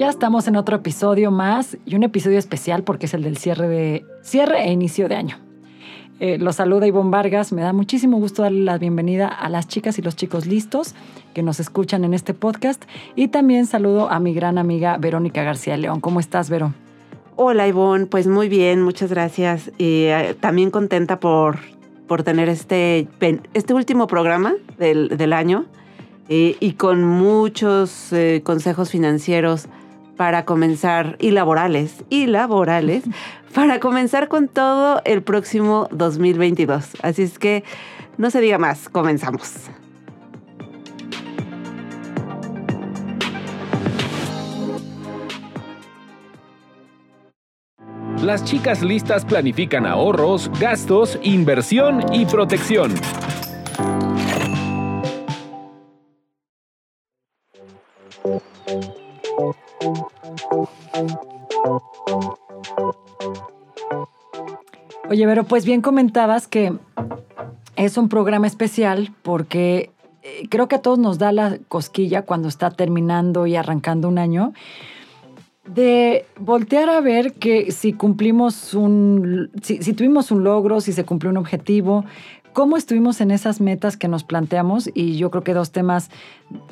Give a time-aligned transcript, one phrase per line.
[0.00, 3.68] Ya estamos en otro episodio más y un episodio especial porque es el del cierre
[3.68, 5.36] de cierre e inicio de año.
[6.20, 7.52] Eh, los saluda Ivonne Vargas.
[7.52, 10.94] Me da muchísimo gusto darle la bienvenida a las chicas y los chicos listos
[11.34, 12.82] que nos escuchan en este podcast.
[13.14, 16.00] Y también saludo a mi gran amiga Verónica García León.
[16.00, 16.72] ¿Cómo estás, Vero?
[17.36, 18.06] Hola, Ivonne.
[18.06, 19.70] Pues muy bien, muchas gracias.
[19.76, 21.58] Y eh, también contenta por,
[22.08, 23.06] por tener este,
[23.52, 25.66] este último programa del, del año
[26.30, 29.68] eh, y con muchos eh, consejos financieros
[30.20, 33.04] para comenzar, y laborales, y laborales,
[33.54, 36.98] para comenzar con todo el próximo 2022.
[37.00, 37.64] Así es que
[38.18, 39.70] no se diga más, comenzamos.
[48.22, 52.92] Las chicas listas planifican ahorros, gastos, inversión y protección.
[65.10, 66.72] Oye, pero pues bien comentabas que
[67.74, 69.90] es un programa especial porque
[70.22, 74.18] eh, creo que a todos nos da la cosquilla cuando está terminando y arrancando un
[74.18, 74.52] año
[75.66, 81.04] de voltear a ver que si cumplimos un, si, si, tuvimos un logro, si se
[81.04, 82.04] cumplió un objetivo,
[82.52, 86.10] cómo estuvimos en esas metas que nos planteamos y yo creo que dos temas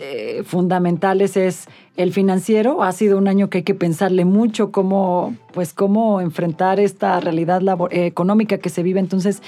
[0.00, 2.82] eh, fundamentales es el financiero.
[2.82, 7.62] Ha sido un año que hay que pensarle mucho cómo, pues, cómo enfrentar esta realidad
[7.90, 9.00] eh, económica que se vive.
[9.00, 9.42] Entonces,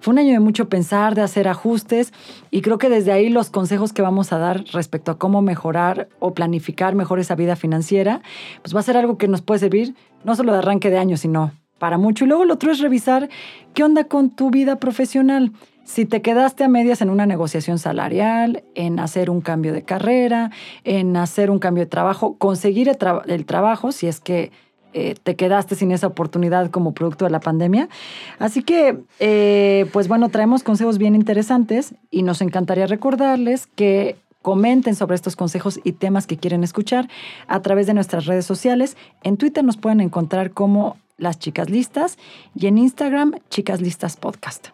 [0.00, 2.12] fue un año de mucho pensar, de hacer ajustes
[2.50, 6.08] y creo que desde ahí los consejos que vamos a dar respecto a cómo mejorar
[6.20, 8.22] o planificar mejor esa vida financiera,
[8.62, 9.94] pues va a ser algo que nos puede servir
[10.24, 12.24] no solo de arranque de año, sino para mucho.
[12.24, 13.28] Y luego el otro es revisar
[13.74, 15.52] qué onda con tu vida profesional.
[15.84, 20.50] Si te quedaste a medias en una negociación salarial, en hacer un cambio de carrera,
[20.84, 24.52] en hacer un cambio de trabajo, conseguir el, trabajo, si es que
[24.92, 27.88] eh, te quedaste sin esa oportunidad como producto de la pandemia.
[28.38, 34.94] Así que, eh, pues bueno, traemos consejos bien interesantes y nos encantaría recordarles que comenten
[34.94, 37.08] sobre estos consejos y temas que quieren escuchar
[37.46, 38.96] a través de nuestras redes sociales.
[39.22, 42.16] En Twitter nos pueden encontrar como las chicas listas
[42.54, 44.68] y en Instagram chicas listas podcast.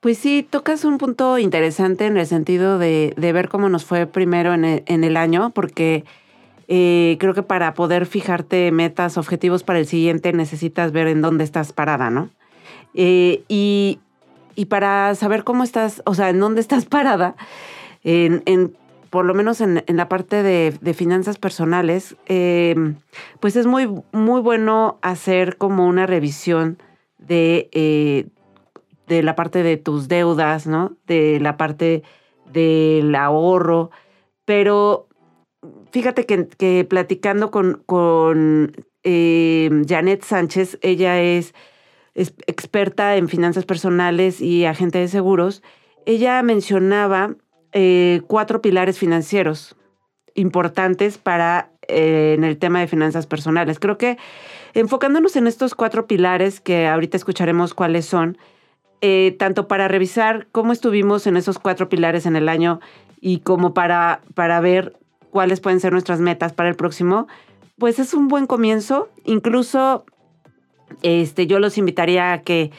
[0.00, 4.52] Pues sí, tocas un punto interesante en el sentido de, ver cómo nos fue primero
[4.52, 4.64] en
[5.04, 6.04] el, año, porque
[6.66, 11.44] eh, creo que para poder fijarte metas, objetivos para el siguiente, necesitas ver en dónde
[11.44, 12.30] estás parada, ¿no?
[12.94, 14.00] Eh, y,
[14.68, 17.36] para saber cómo estás, o sea, en dónde estás parada,
[18.02, 18.76] en,
[19.12, 22.74] por lo menos en, la parte de, finanzas personales, eh,
[23.40, 26.78] pues es muy, muy bueno hacer como una revisión
[27.18, 28.28] de, eh,
[29.08, 30.96] de la parte de tus deudas, ¿no?
[31.06, 32.02] De la parte
[32.54, 33.90] del ahorro.
[34.46, 35.08] Pero
[35.90, 38.72] fíjate que, platicando con, con
[39.02, 41.52] eh, Janet Sánchez, ella es,
[42.14, 45.62] es experta en finanzas personales y agente de seguros.
[46.06, 47.36] Ella mencionaba
[47.72, 49.76] eh, cuatro pilares financieros
[50.34, 53.78] importantes para eh, en el tema de finanzas personales.
[53.78, 54.18] Creo que
[54.74, 58.38] enfocándonos en estos cuatro pilares, que ahorita escucharemos cuáles son,
[59.00, 62.80] eh, tanto para revisar cómo estuvimos en esos cuatro pilares en el año
[63.20, 64.96] y como para, para ver
[65.30, 67.26] cuáles pueden ser nuestras metas para el próximo,
[67.78, 69.08] pues es un buen comienzo.
[69.24, 70.04] Incluso
[71.02, 72.70] este, yo los invitaría a que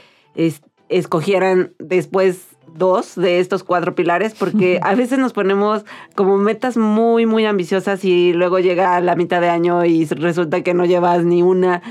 [0.87, 5.85] escogieran después dos de estos cuatro pilares porque a veces nos ponemos
[6.15, 10.73] como metas muy, muy ambiciosas y luego llega la mitad de año y resulta que
[10.73, 11.81] no llevas ni una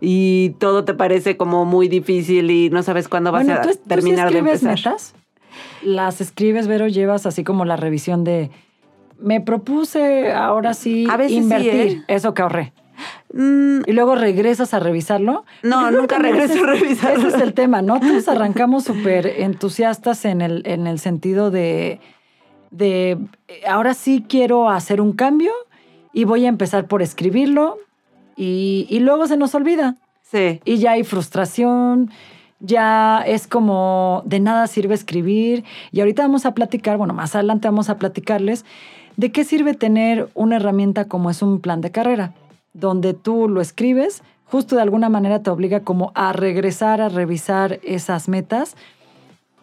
[0.00, 4.38] y todo te parece como muy difícil y no sabes cuándo vas a terminar de
[4.38, 4.76] empezar.
[4.76, 5.14] metas?
[5.82, 8.50] Las escribes, Vero, llevas así como la revisión de
[9.18, 12.02] me propuse ahora sí invertir ¿eh?
[12.08, 12.72] eso que ahorré.
[13.32, 13.82] Mm.
[13.86, 15.44] y luego regresas a revisarlo.
[15.62, 17.28] No, nunca regreso a revisarlo.
[17.28, 18.00] Ese es el tema, ¿no?
[18.00, 22.00] Todos arrancamos súper entusiastas en el, en el sentido de,
[22.70, 23.18] de,
[23.68, 25.52] ahora sí quiero hacer un cambio
[26.12, 27.78] y voy a empezar por escribirlo
[28.36, 29.96] y, y luego se nos olvida.
[30.22, 30.60] Sí.
[30.64, 32.10] Y ya hay frustración
[32.60, 35.64] ya es como de nada sirve escribir.
[35.90, 38.64] Y ahorita vamos a platicar, bueno, más adelante vamos a platicarles
[39.16, 42.32] de qué sirve tener una herramienta como es un plan de carrera,
[42.72, 47.80] donde tú lo escribes, justo de alguna manera te obliga como a regresar a revisar
[47.82, 48.76] esas metas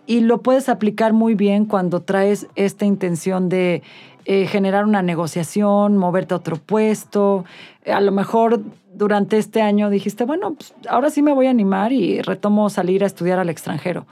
[0.06, 3.84] y lo puedes aplicar muy bien cuando traes esta intención de
[4.26, 7.46] eh, generar una negociación, moverte a otro puesto.
[7.86, 8.62] A lo mejor
[8.94, 13.04] durante este año dijiste, bueno, pues ahora sí me voy a animar y retomo salir
[13.04, 14.06] a estudiar al extranjero.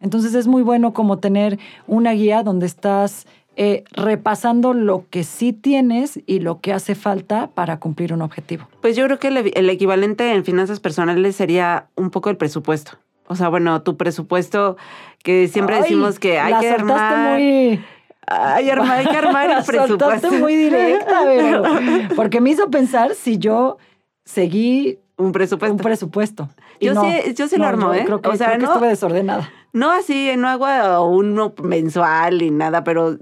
[0.00, 3.26] Entonces es muy bueno como tener una guía donde estás
[3.62, 8.66] eh, repasando lo que sí tienes y lo que hace falta para cumplir un objetivo.
[8.80, 12.92] Pues yo creo que el, equivalente en finanzas personales sería un poco el presupuesto.
[13.26, 14.78] O sea, bueno, tu presupuesto
[15.22, 17.34] que siempre decimos que hay que armar.
[17.34, 17.84] Muy...
[18.26, 20.32] Hay, hay que armar el presupuesto.
[20.32, 21.62] muy directa, pero,
[22.16, 23.76] porque me hizo pensar si yo
[24.24, 25.74] seguí un presupuesto.
[25.74, 26.48] Un presupuesto.
[26.80, 28.04] Yo, sí, yo sí lo armo, ¿eh?
[28.06, 29.50] Creo que, o sea, no, estuve desordenada.
[29.74, 33.18] No así, no hago uno mensual ni nada, pero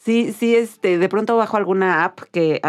[0.00, 2.60] sí, sí, este, de pronto bajo alguna app que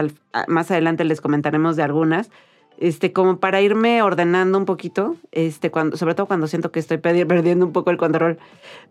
[0.47, 2.29] más adelante les comentaremos de algunas,
[2.77, 6.97] este, como para irme ordenando un poquito, este, cuando, sobre todo cuando siento que estoy
[6.97, 8.37] perdiendo un poco el control.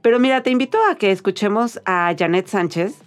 [0.03, 3.03] Pero mira, te invito a que escuchemos a Janet Sánchez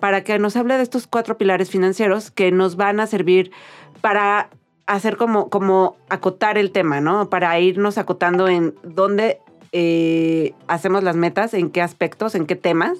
[0.00, 3.52] para que nos hable de estos cuatro pilares financieros que nos van a servir
[4.00, 4.50] para
[4.86, 7.30] hacer como, como acotar el tema, ¿no?
[7.30, 9.38] Para irnos acotando en dónde
[9.72, 12.98] eh, hacemos las metas, en qué aspectos, en qué temas,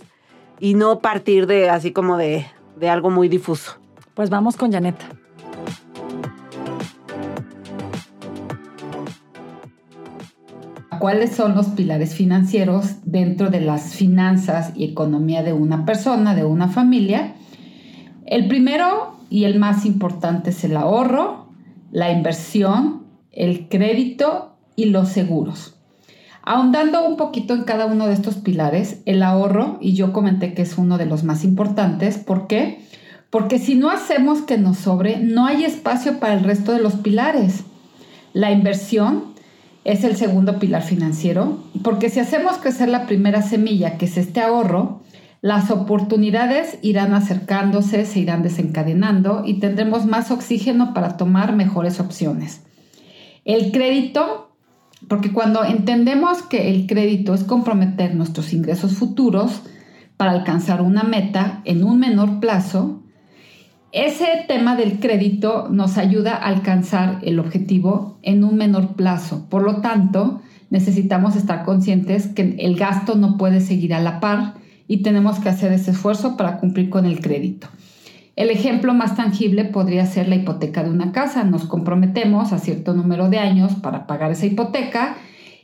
[0.63, 2.47] y no partir de así como de,
[2.79, 3.81] de algo muy difuso.
[4.15, 4.95] Pues vamos con Janet.
[11.01, 16.45] ¿Cuáles son los pilares financieros dentro de las finanzas y economía de una persona, de
[16.45, 17.35] una familia?
[18.25, 21.49] El primero y el más importante es el ahorro,
[21.91, 25.82] la inversión, el crédito y los seguros.
[26.45, 30.63] Ahondando un poquito en cada uno de estos pilares, el ahorro, y yo comenté que
[30.63, 32.85] es uno de los más importantes, ¿por qué?
[33.31, 36.95] Porque si no hacemos que nos sobre, no hay espacio para el resto de los
[36.95, 37.65] pilares.
[38.33, 39.33] La inversión
[39.85, 44.41] es el segundo pilar financiero, porque si hacemos crecer la primera semilla, que es este
[44.41, 45.01] ahorro,
[45.43, 52.63] las oportunidades irán acercándose, se irán desencadenando y tendremos más oxígeno para tomar mejores opciones.
[53.45, 54.52] El crédito,
[55.09, 59.63] porque cuando entendemos que el crédito es comprometer nuestros ingresos futuros
[60.17, 63.03] para alcanzar una meta en un menor plazo,
[63.93, 69.47] ese tema del crédito nos ayuda a alcanzar el objetivo en un menor plazo.
[69.51, 70.41] Por lo tanto,
[70.71, 74.55] necesitamos estar conscientes que el gasto no puede seguir a la par
[74.89, 77.69] y tenemos que hacer ese esfuerzo para cumplir con el crédito.
[78.35, 81.45] El ejemplo más tangible podría ser la hipoteca de una casa.
[81.45, 85.17] Nos comprometemos a cierto número de años para pagar esa hipoteca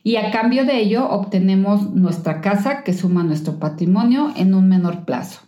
[0.05, 5.05] y a cambio de ello obtenemos nuestra casa que suma nuestro patrimonio en un menor
[5.05, 5.41] plazo.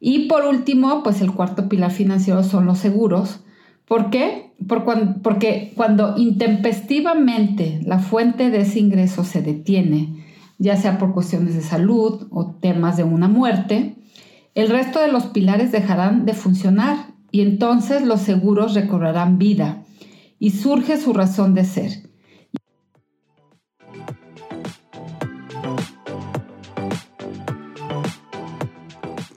[0.00, 3.40] Y por último, pues el cuarto pilar financiero son los seguros.
[3.86, 4.52] ¿Por qué?
[4.66, 10.24] porque cuando intempestivamente la fuente de ese ingreso se detiene,
[10.58, 13.96] ya sea por cuestiones de salud o temas de una muerte,
[14.54, 19.82] el resto de los pilares dejarán de funcionar y entonces los seguros recobrarán vida
[20.38, 21.90] y surge su razón de ser.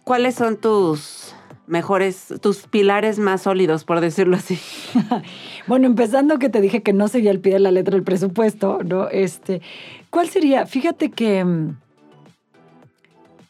[0.04, 1.34] ¿Cuáles son tus
[1.66, 4.58] mejores, tus pilares más sólidos, por decirlo así?
[5.68, 8.80] bueno, empezando que te dije que no seguía el pie de la letra del presupuesto,
[8.86, 9.10] ¿no?
[9.10, 9.62] Este,
[10.10, 10.66] ¿Cuál sería?
[10.66, 11.78] Fíjate que mm,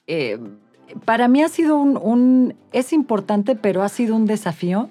[0.07, 0.39] eh,
[1.05, 4.89] para mí ha sido un, es importante, pero ha sido un desafío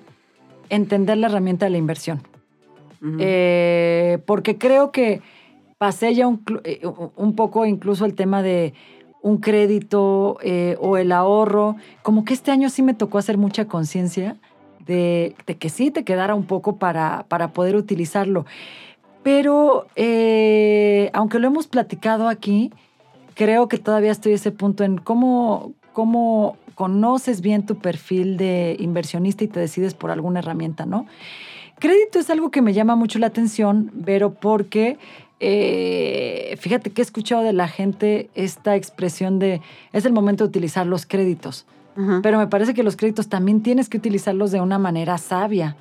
[0.68, 2.22] entender la herramienta de la inversión.
[3.20, 5.20] Eh, porque creo que
[5.78, 6.28] pasé ya
[6.64, 6.80] eh,
[7.14, 8.74] un, poco incluso el tema de
[9.22, 10.38] un crédito
[10.80, 11.76] o el ahorro.
[12.02, 14.36] Como que este año sí me tocó hacer mucha conciencia
[14.86, 18.46] de, que sí te quedara un poco para, para poder utilizarlo.
[19.22, 22.70] Pero eh, aunque lo hemos platicado aquí,
[23.34, 28.76] creo que todavía estoy a ese punto en cómo, cómo conoces bien tu perfil de
[28.78, 31.06] inversionista y te decides por alguna herramienta, ¿no?
[31.78, 34.98] Crédito es algo que me llama mucho la atención, pero porque
[35.40, 39.62] eh, fíjate que he escuchado de la gente esta expresión de
[39.94, 41.64] es el momento de utilizar los créditos.
[42.22, 45.76] Pero me parece que los créditos también tienes que utilizarlos de una manera sabia.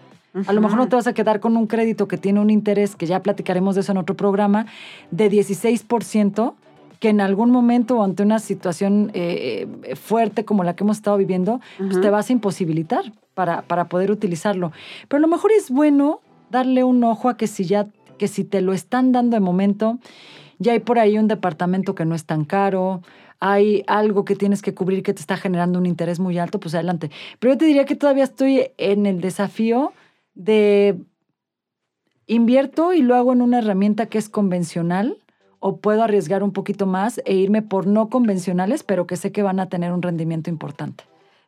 [0.48, 2.96] A lo mejor no te vas a quedar con un crédito que tiene un interés,
[2.96, 4.66] que ya platicaremos de eso en otro programa,
[5.12, 6.54] de 16%,
[7.00, 10.98] que en algún momento o ante una situación eh, eh, fuerte como la que hemos
[10.98, 14.72] estado viviendo, pues te vas a imposibilitar para, para poder utilizarlo.
[15.08, 17.88] Pero a lo mejor es bueno darle un ojo a que si ya,
[18.18, 20.00] que si te lo están dando de momento,
[20.60, 23.02] ya hay por ahí un departamento que no es tan caro,
[23.40, 26.74] hay algo que tienes que cubrir que te está generando un interés muy alto, pues
[26.74, 27.12] adelante.
[27.40, 29.94] Pero yo te diría que todavía estoy en el desafío
[30.34, 30.98] de
[32.28, 35.18] invierto y lo hago en una herramienta que es convencional
[35.60, 39.44] o puedo arriesgar un poquito más e irme por no convencionales, pero que sé que
[39.44, 41.04] van a tener un rendimiento importante.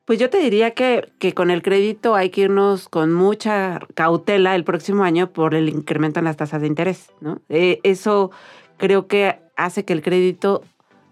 [0.05, 4.55] Pues yo te diría que, que, con el crédito hay que irnos con mucha cautela
[4.55, 7.41] el próximo año por el incremento en las tasas de interés, ¿no?
[7.49, 8.31] Eh, eso
[8.77, 10.63] creo que hace que el crédito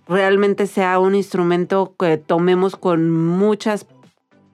[0.07, 3.85] realmente sea un instrumento que tomemos con muchas,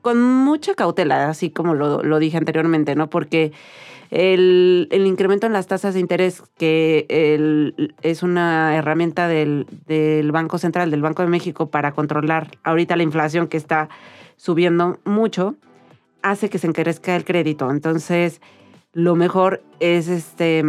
[0.02, 3.12] con mucha cautela, así como lo, lo dije anteriormente, ¿no?
[3.12, 3.52] Porque
[4.12, 10.32] el, el, incremento en las tasas de interés, que el, es una herramienta del, del
[10.32, 13.90] Banco Central, del Banco de México, para controlar ahorita la inflación que está
[14.36, 15.56] subiendo mucho,
[16.22, 17.72] hace que se encarezca el crédito.
[17.72, 18.42] Entonces,
[18.94, 20.64] lo mejor es este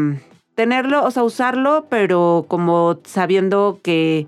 [0.54, 4.26] tenerlo, o sea, usarlo, pero como sabiendo que,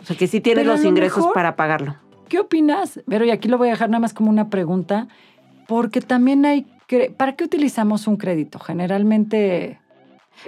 [0.00, 1.96] o sea, que sí tienes los ingresos mejor, para pagarlo.
[2.28, 3.00] ¿Qué opinas?
[3.06, 5.08] Pero y aquí lo voy a dejar nada más como una pregunta,
[5.66, 6.66] porque también hay,
[7.16, 8.58] ¿para qué utilizamos un crédito?
[8.58, 9.80] Generalmente...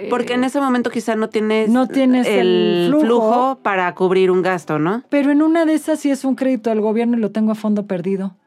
[0.09, 4.31] Porque en ese momento quizá no tienes, no tienes el, el flujo, flujo, para cubrir
[4.31, 5.03] un gasto, ¿no?
[5.09, 7.55] Pero en una de esas sí es un crédito del gobierno y lo tengo a
[7.55, 8.37] fondo perdido.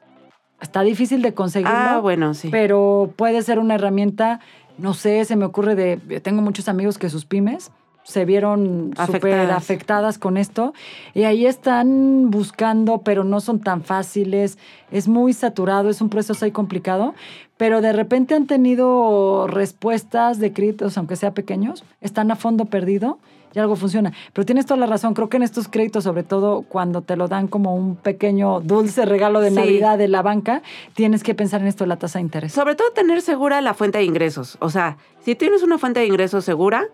[0.62, 1.76] Está difícil de conseguirlo.
[1.76, 2.48] Ah, bueno, sí.
[2.50, 4.40] Pero puede ser una herramienta,
[4.78, 7.70] no sé, se me ocurre de, tengo muchos amigos que sus pymes
[8.04, 10.74] se vieron súper afectadas con esto
[11.14, 14.58] y ahí están buscando, pero no son tan fáciles,
[14.92, 17.14] es muy saturado, es un proceso ahí complicado,
[17.56, 23.18] pero de repente han tenido respuestas de créditos, aunque sea pequeños, están a fondo perdido
[23.54, 24.12] y algo funciona.
[24.32, 27.28] Pero tienes toda la razón, creo que en estos créditos, sobre todo cuando te lo
[27.28, 29.56] dan como un pequeño dulce regalo de sí.
[29.56, 30.62] Navidad de la banca,
[30.94, 32.52] tienes que pensar en esto de la tasa de interés.
[32.52, 34.58] Sobre todo tener segura la fuente de ingresos.
[34.60, 36.88] O sea, si tienes una fuente de ingresos segura,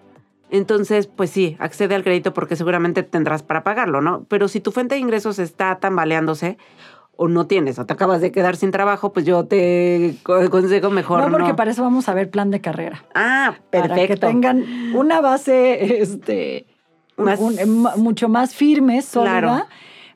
[0.50, 4.24] entonces, pues sí, accede al crédito porque seguramente tendrás para pagarlo, ¿no?
[4.28, 6.58] Pero si tu fuente de ingresos está tambaleándose
[7.16, 11.20] o no tienes o te acabas de quedar sin trabajo, pues yo te consejo mejor.
[11.22, 11.56] No, porque no.
[11.56, 13.04] para eso vamos a ver plan de carrera.
[13.14, 13.94] Ah, perfecto.
[13.94, 14.64] Para que tengan
[14.94, 16.66] una base este,
[17.16, 19.66] más, un, un, mucho más firme, sólida, claro.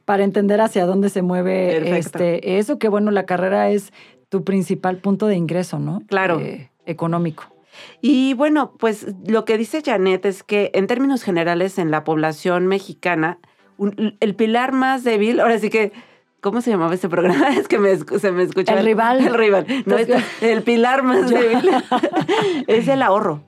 [0.04, 3.92] para entender hacia dónde se mueve este, eso, que bueno, la carrera es
[4.30, 6.02] tu principal punto de ingreso, ¿no?
[6.08, 6.40] Claro.
[6.40, 7.53] Eh, económico.
[8.00, 12.66] Y bueno, pues lo que dice Janet es que en términos generales en la población
[12.66, 13.38] mexicana,
[13.76, 15.92] un, el pilar más débil, ahora sí que,
[16.40, 17.48] ¿cómo se llamaba ese programa?
[17.56, 18.78] Es que me, se me escucha.
[18.78, 19.26] El rival.
[19.26, 19.66] El rival.
[19.86, 20.08] No, es,
[20.42, 21.70] el pilar más débil
[22.66, 23.42] es el ahorro.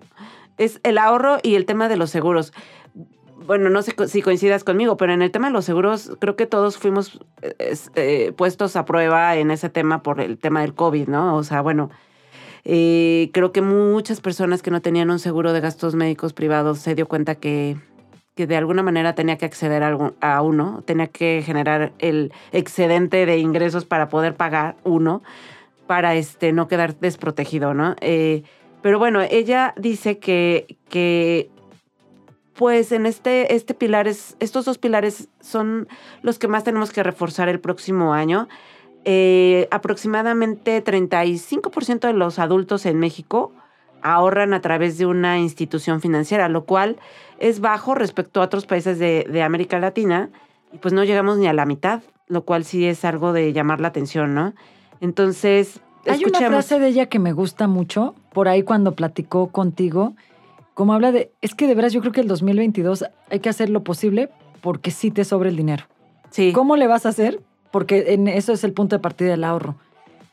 [0.59, 2.53] Es el ahorro y el tema de los seguros.
[3.47, 6.47] Bueno, no sé si coincidas conmigo, pero en el tema de los seguros, creo que
[6.47, 7.21] todos fuimos
[7.95, 11.37] eh, puestos a prueba en ese tema por el tema del COVID, ¿no?
[11.37, 11.91] O sea, bueno,
[12.69, 16.97] eh, creo que muchas personas que no tenían un seguro de gastos médicos privados se
[16.97, 17.77] dio cuenta que,
[18.35, 23.85] de alguna manera tenía que acceder a, uno, tenía que generar el excedente de ingresos
[23.85, 25.23] para poder pagar uno,
[25.87, 27.95] para este, no quedar desprotegido, ¿no?
[28.01, 28.43] Eh,
[28.83, 31.49] pero bueno, ella dice que, que
[32.53, 35.87] pues en este, este pilar es, estos dos pilares son
[36.23, 38.49] los que más tenemos que reforzar el próximo año
[39.09, 43.53] eh, aproximadamente 35% de los adultos en México
[44.03, 46.97] ahorran a través de una institución financiera, lo cual
[47.39, 50.31] es bajo respecto a otros países de, de, América Latina
[50.73, 53.81] y pues no llegamos ni a la mitad, lo cual sí es algo de llamar
[53.81, 54.55] la atención, ¿no?
[55.01, 56.41] Entonces, hay escuchemos.
[56.41, 60.17] una frase de ella que me gusta mucho, por ahí cuando platicó contigo,
[60.75, 63.71] como habla de, es que de veras yo creo que el 2022 hay que hacer
[63.71, 64.31] lo posible
[64.63, 65.85] porque sí te sobra el dinero.
[66.31, 66.51] Sí.
[66.53, 67.41] ¿Cómo le vas a hacer?
[67.77, 69.75] Porque en eso es el punto de partida del ahorro.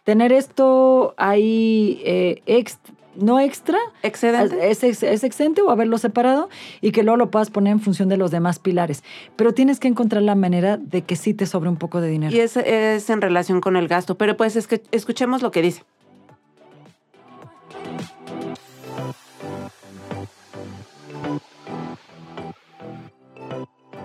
[0.05, 2.79] Tener esto ahí eh, ex,
[3.17, 4.71] no extra, excedente.
[4.71, 6.47] Es, es, es, excedente o haberlo separado
[6.79, 9.03] y que luego lo puedas poner en función de los demás pilares.
[9.35, 12.33] Pero tienes que encontrar la manera de que sí te sobre un poco de dinero.
[12.33, 15.61] Y es, es en relación con el gasto, pero pues es que escuchemos lo que
[15.63, 15.83] dice.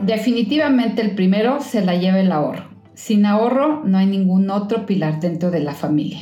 [0.01, 2.78] Definitivamente el primero se la lleva el ahorro.
[2.99, 6.19] Sin ahorro no hay ningún otro pilar dentro de la familia.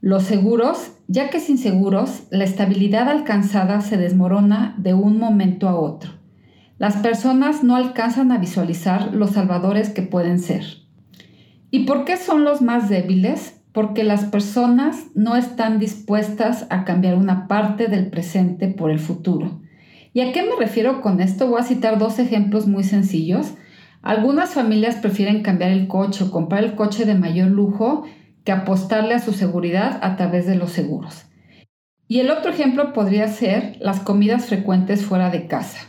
[0.00, 5.74] Los seguros, ya que sin seguros, la estabilidad alcanzada se desmorona de un momento a
[5.74, 6.12] otro.
[6.78, 10.62] Las personas no alcanzan a visualizar los salvadores que pueden ser.
[11.72, 13.60] ¿Y por qué son los más débiles?
[13.72, 19.60] Porque las personas no están dispuestas a cambiar una parte del presente por el futuro.
[20.12, 21.48] ¿Y a qué me refiero con esto?
[21.48, 23.54] Voy a citar dos ejemplos muy sencillos.
[24.06, 28.04] Algunas familias prefieren cambiar el coche o comprar el coche de mayor lujo
[28.44, 31.26] que apostarle a su seguridad a través de los seguros.
[32.06, 35.88] Y el otro ejemplo podría ser las comidas frecuentes fuera de casa.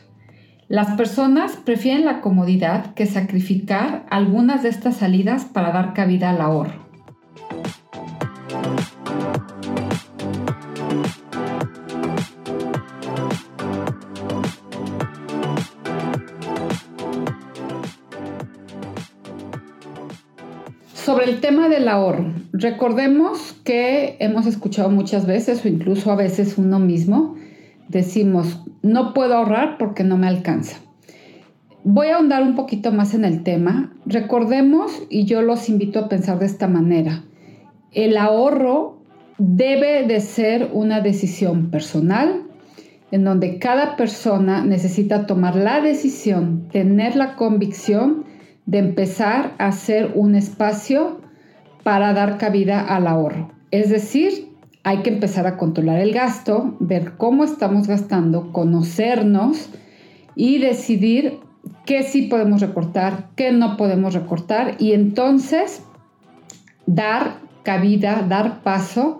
[0.67, 6.41] Las personas prefieren la comodidad que sacrificar algunas de estas salidas para dar cabida al
[6.41, 6.87] ahorro.
[21.07, 26.57] Sobre el tema del ahorro, recordemos que hemos escuchado muchas veces o incluso a veces
[26.57, 27.35] uno mismo,
[27.87, 30.79] decimos, no puedo ahorrar porque no me alcanza.
[31.85, 33.93] Voy a ahondar un poquito más en el tema.
[34.05, 37.23] Recordemos, y yo los invito a pensar de esta manera,
[37.93, 38.97] el ahorro
[39.37, 42.43] debe de ser una decisión personal
[43.11, 48.26] en donde cada persona necesita tomar la decisión, tener la convicción
[48.67, 51.21] de empezar a hacer un espacio
[51.83, 53.49] para dar cabida al ahorro.
[53.71, 54.49] Es decir,
[54.83, 59.69] hay que empezar a controlar el gasto, ver cómo estamos gastando, conocernos
[60.35, 61.39] y decidir
[61.85, 65.81] qué sí podemos recortar, qué no podemos recortar y entonces
[66.85, 69.19] dar cabida, dar paso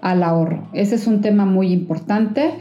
[0.00, 0.68] al ahorro.
[0.72, 2.52] Ese es un tema muy importante.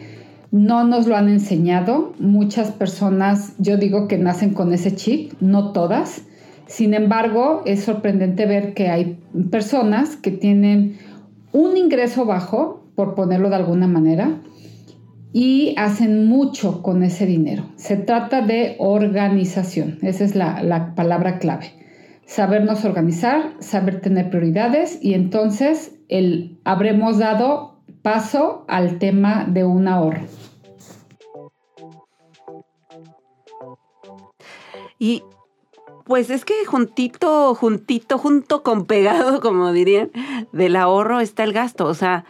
[0.51, 2.13] No nos lo han enseñado.
[2.19, 6.23] Muchas personas, yo digo que nacen con ese chip, no todas.
[6.67, 9.19] Sin embargo, es sorprendente ver que hay
[9.49, 10.97] personas que tienen
[11.53, 14.41] un ingreso bajo, por ponerlo de alguna manera,
[15.31, 17.63] y hacen mucho con ese dinero.
[17.75, 21.73] Se trata de organización, esa es la, palabra clave.
[22.25, 29.87] Sabernos organizar, saber tener prioridades y entonces el, habremos dado paso al tema de un
[29.87, 30.25] ahorro.
[34.99, 35.23] Y
[36.07, 40.09] pues es que juntito, juntito, junto con pegado, como dirían,
[40.53, 41.85] del ahorro está el gasto.
[41.85, 42.23] O sea,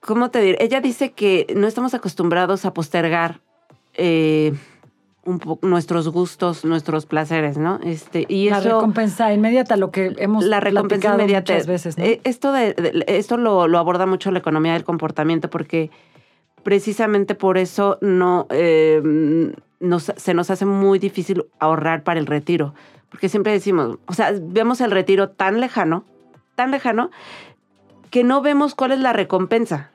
[0.00, 0.58] ¿cómo te diré?
[0.60, 3.40] Ella dice que no estamos acostumbrados a postergar
[3.94, 4.52] eh,
[5.24, 7.80] un nuestros gustos, nuestros placeres, ¿no?
[7.82, 11.54] Este, y la recompensa inmediata, lo que hemos La recompensa inmediata.
[11.54, 12.04] muchas veces, ¿no?
[12.04, 15.90] Eh, esto, de, esto lo, aborda mucho la economía del comportamiento porque
[16.62, 18.46] precisamente por eso no...
[18.50, 19.54] Eh,
[20.16, 22.74] se nos hace muy difícil ahorrar para el retiro,
[23.08, 26.04] porque siempre decimos, o sea, vemos el retiro tan lejano,
[26.54, 27.10] tan lejano,
[28.10, 29.90] que no vemos cuál es la recompensa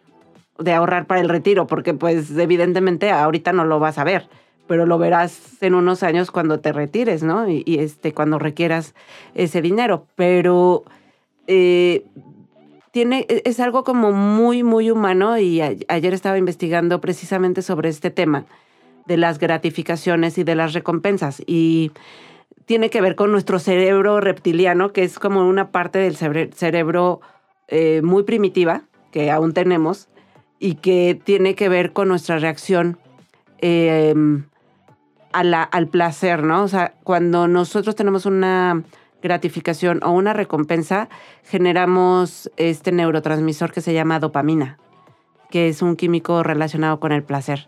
[0.57, 4.27] de ahorrar para el retiro, porque pues evidentemente ahorita no lo vas a ver,
[4.67, 7.47] pero lo verás en unos años cuando te retires, ¿no?
[7.47, 8.95] Y, este, cuando requieras
[9.35, 10.07] ese dinero.
[10.15, 10.83] Pero
[11.45, 12.05] eh,
[12.91, 18.45] tiene, es algo como muy, muy humano y ayer estaba investigando precisamente sobre este tema
[19.05, 21.41] de las gratificaciones y de las recompensas.
[21.45, 21.91] Y
[22.65, 27.21] tiene que ver con nuestro cerebro reptiliano, que es como una parte del cerebro
[27.67, 30.09] eh, muy primitiva que aún tenemos
[30.59, 32.97] y que tiene que ver con nuestra reacción
[33.59, 34.45] em,
[35.31, 36.63] al placer, ¿no?
[36.63, 38.83] O sea, cuando nosotros tenemos una
[39.21, 41.09] gratificación o una recompensa,
[41.43, 44.77] generamos este neurotransmisor que se llama dopamina,
[45.49, 47.67] que es un químico relacionado con el placer.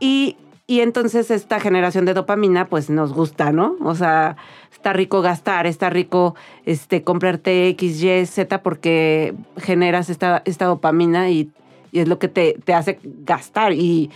[0.00, 0.36] Y
[0.66, 3.76] y entonces esta generación de dopamina pues nos gusta, ¿no?
[3.82, 4.36] O sea,
[4.72, 11.30] está rico gastar, está rico este, comprarte X, Y, Z porque generas esta, esta dopamina
[11.30, 11.50] y,
[11.92, 13.72] es lo que te, te hace gastar.
[13.72, 14.10] Y,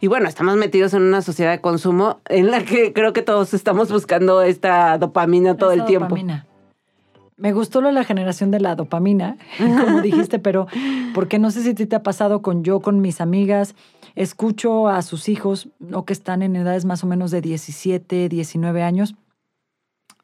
[0.00, 3.52] y, bueno, estamos metidos en una sociedad de consumo en la que creo que todos
[3.52, 6.06] estamos buscando esta dopamina todo el tiempo.
[6.06, 6.46] Dopamina.
[7.36, 10.66] Me gustó lo de la generación de la dopamina, como dijiste, pero
[11.14, 13.74] porque no sé si te ha pasado con yo, con mis amigas,
[14.14, 18.82] escucho a sus hijos, o que están en edades más o menos de 17, 19
[18.82, 19.14] años,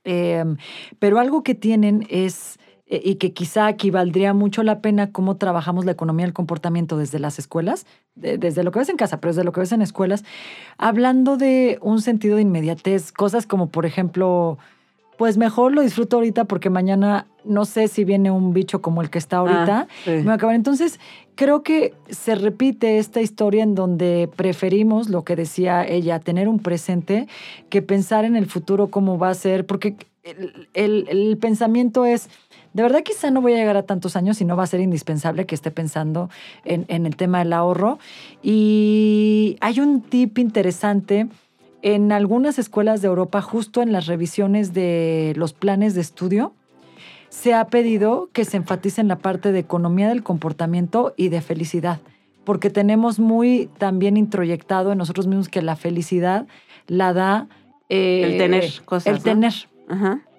[0.05, 0.57] em,
[0.99, 5.37] pero algo que tienen es, eh, y que quizá aquí valdría mucho la pena cómo
[5.37, 9.33] trabajamos la economía del comportamiento desde las escuelas, desde lo que ves en casa, pero
[9.33, 10.25] desde lo que ves en escuelas,
[10.79, 14.59] hablando de un sentido de inmediatez, cosas como, por ejemplo,
[15.17, 19.11] pues mejor lo disfruto ahorita porque mañana no sé si viene un bicho como el
[19.11, 19.89] que está ahorita.
[20.07, 21.01] Ah, Entonces,
[21.35, 26.59] creo que se repite esta historia en donde preferimos, lo que decía ella, tener un
[26.59, 27.29] presente
[27.71, 29.97] que pensar en el futuro cómo va a ser, porque
[30.75, 32.29] el, pensamiento es,
[32.73, 34.81] de verdad quizá no voy a llegar a tantos años y no va a ser
[34.81, 36.29] indispensable que esté pensando
[36.65, 37.99] en, en el tema del ahorro.
[38.43, 41.29] Y hay un tip interesante
[41.83, 46.53] en algunas escuelas de Europa, justo en las revisiones de los planes de estudio,
[47.29, 51.41] se ha pedido que se enfatice en la parte de economía del comportamiento y de
[51.41, 52.01] felicidad,
[52.45, 56.47] porque tenemos muy también introyectado en nosotros mismos que la felicidad
[56.87, 57.49] la da...
[57.89, 59.17] Eh, el tener cosas.
[59.17, 59.55] El tener.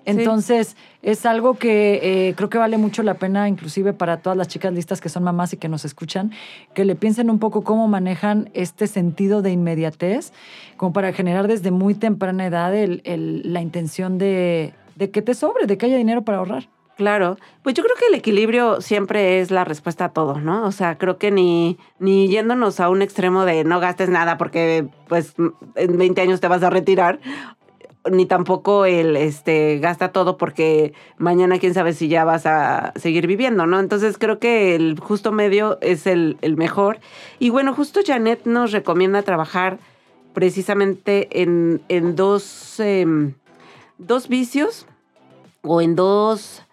[0.07, 4.47] Entonces, es algo que eh, creo que vale mucho la pena, inclusive para todas las
[4.47, 6.31] chicas listas que son mamás y que nos escuchan,
[6.73, 10.31] que le piensen un poco cómo manejan este sentido de inmediatez,
[10.77, 15.77] como para generar desde muy temprana edad la intención de, de que te sobre, de
[15.77, 16.69] que haya dinero para ahorrar.
[16.97, 20.65] Claro, pues yo creo que el equilibrio siempre es la respuesta a todo, ¿no?
[20.65, 24.87] O sea, creo que ni, ni yéndonos a un extremo de no gastes nada porque
[25.07, 25.35] pues
[25.75, 27.19] en 20 años te vas a retirar,
[28.11, 33.27] ni tampoco el este gasta todo porque mañana quién sabe si ya vas a seguir
[33.27, 33.79] viviendo, ¿no?
[33.79, 36.99] Entonces creo que el justo medio es el, mejor.
[37.39, 39.79] Y bueno, justo Janet nos recomienda trabajar
[40.33, 43.33] precisamente en, en dos, em,
[43.97, 44.87] dos vicios
[45.61, 46.63] o en dos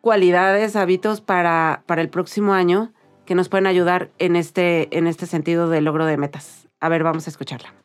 [0.00, 2.92] cualidades, hábitos para, para el próximo año
[3.24, 6.68] que nos pueden ayudar en este, en este sentido de logro de metas.
[6.80, 7.81] A ver, vamos a escucharla.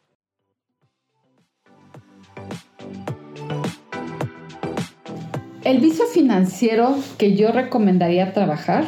[5.67, 8.85] El vicio financiero que yo recomendaría trabajar,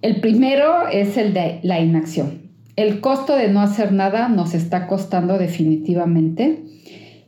[0.00, 2.50] el primero es el de la inacción.
[2.74, 6.64] El costo de no hacer nada nos está costando definitivamente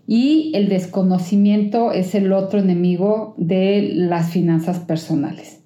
[0.09, 5.61] y el desconocimiento es el otro enemigo de las finanzas personales.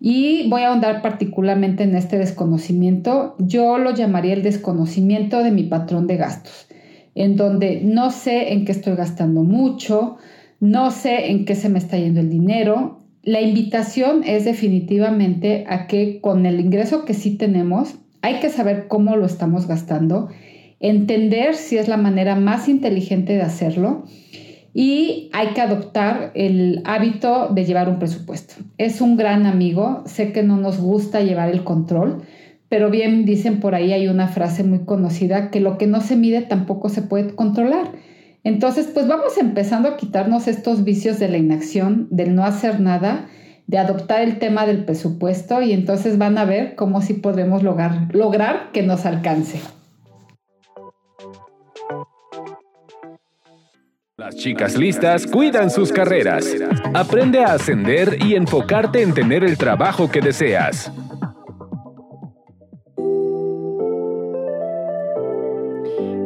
[0.00, 3.34] Y voy a ahondar particularmente en este desconocimiento.
[3.40, 6.68] Yo lo llamaría el desconocimiento de mi patrón de gastos,
[7.16, 10.18] en donde no sé en qué estoy gastando mucho,
[10.64, 13.00] no sé en qué se me está yendo el dinero.
[13.22, 18.88] La invitación es definitivamente a que con el ingreso que sí tenemos, hay que saber
[18.88, 20.28] cómo lo estamos gastando
[20.80, 24.04] entender si es la manera más inteligente de hacerlo
[24.74, 28.56] y hay que adoptar el hábito de llevar un presupuesto.
[28.76, 32.22] Es un gran amigo, sé que no nos gusta llevar el control,
[32.68, 36.16] pero bien dicen por ahí hay una frase muy conocida que lo que no se
[36.16, 37.92] mide tampoco se puede controlar.
[38.44, 43.26] Entonces, pues vamos empezando a quitarnos estos vicios de la inacción, del no hacer nada,
[43.66, 48.14] de adoptar el tema del presupuesto y entonces van a ver cómo sí podemos lograr,
[48.14, 49.60] lograr que nos alcance.
[54.18, 56.46] Las chicas listas cuidan sus carreras.
[56.92, 60.92] Aprende a ascender y enfocarte en tener el trabajo que deseas.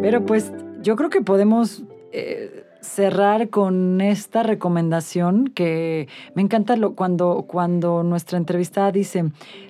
[0.02, 0.52] Pero pues
[0.82, 8.02] yo creo que podemos eh, cerrar con esta recomendación que me encanta lo, cuando, cuando
[8.02, 9.24] nuestra entrevistada dice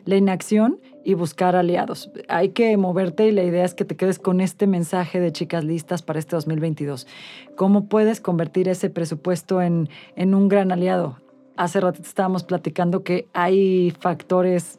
[0.04, 2.10] la inacción y buscar aliados.
[2.28, 5.64] Hay que moverte y la idea es que te quedes con este mensaje de chicas
[5.64, 7.06] listas para este 2022.
[7.56, 11.18] ¿Cómo puedes convertir ese presupuesto en, en un gran aliado?
[11.56, 14.78] Hace ratito estábamos platicando que hay factores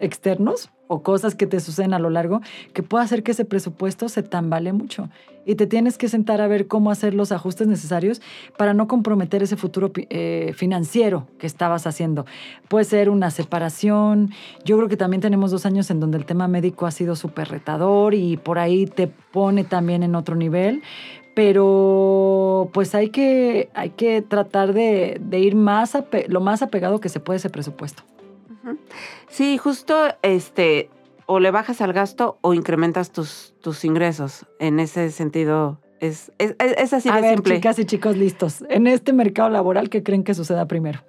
[0.00, 2.40] externos o cosas que te suceden a lo largo
[2.74, 5.08] que puede hacer que ese presupuesto se tambale mucho.
[5.46, 8.20] Y te tienes que sentar a ver cómo hacer los ajustes necesarios
[8.58, 12.26] para no comprometer ese futuro eh, financiero que estabas haciendo.
[12.68, 14.30] Puede ser una separación.
[14.64, 17.48] Yo creo que también tenemos dos años en donde el tema médico ha sido súper
[17.48, 20.82] retador y por ahí te pone también en otro nivel
[21.32, 27.20] pero pues hay que, hay que tratar de, ir más lo más apegado que se
[27.20, 28.02] puede ese presupuesto.
[29.30, 30.90] Sí, justo este,
[31.26, 34.46] o le bajas al gasto o incrementas tus, tus ingresos.
[34.58, 38.64] En ese sentido, es, es, es así A de ver, chicas y chicos listos.
[38.68, 41.00] En este mercado laboral, ¿qué creen que suceda primero?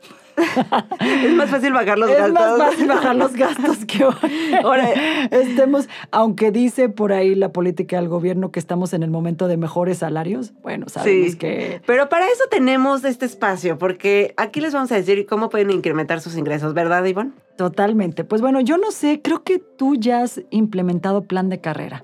[0.99, 2.27] Es más fácil bajar los gastos.
[2.27, 4.53] Es más fácil bajar los gastos que hoy.
[4.63, 4.89] Ahora
[5.31, 9.57] estemos, aunque dice por ahí la política del gobierno que estamos en el momento de
[9.57, 11.81] mejores salarios, bueno, sabemos que.
[11.85, 16.21] Pero para eso tenemos este espacio, porque aquí les vamos a decir cómo pueden incrementar
[16.21, 17.31] sus ingresos, ¿verdad, Ivonne?
[17.57, 18.23] Totalmente.
[18.23, 22.03] Pues bueno, yo no sé, creo que tú ya has implementado plan de carrera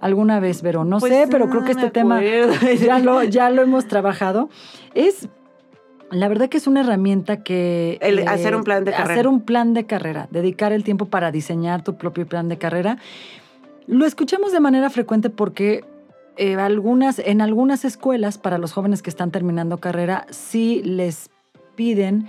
[0.00, 3.62] alguna vez, pero no pues sé, pero creo que este tema ya lo, ya lo
[3.62, 4.48] hemos trabajado.
[4.94, 5.28] Es,
[6.10, 7.98] la verdad que es una herramienta que...
[8.00, 9.14] El, eh, hacer un plan de carrera.
[9.14, 12.98] Hacer un plan de carrera, dedicar el tiempo para diseñar tu propio plan de carrera.
[13.86, 15.84] Lo escuchamos de manera frecuente porque
[16.36, 21.30] eh, algunas, en algunas escuelas, para los jóvenes que están terminando carrera, sí les
[21.74, 22.28] piden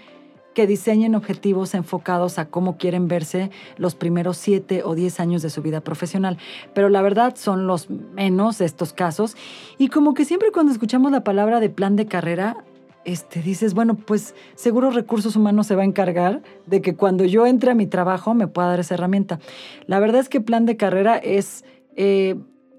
[0.53, 5.51] que diseñen objetivos enfocados a cómo quieren verse los primeros siete o diez años de
[5.51, 6.39] su vida profesional.
[6.73, 9.37] Pero la verdad son los menos estos casos.
[9.77, 12.63] Y como que siempre cuando escuchamos la palabra de plan de carrera,
[13.07, 17.47] este, dices, bueno, pues seguro recursos humanos se va a encargar de que cuando yo
[17.47, 19.39] entre a mi trabajo me pueda dar esa herramienta.
[19.85, 21.63] La verdad es que plan de carrera es
[21.95, 22.35] eh,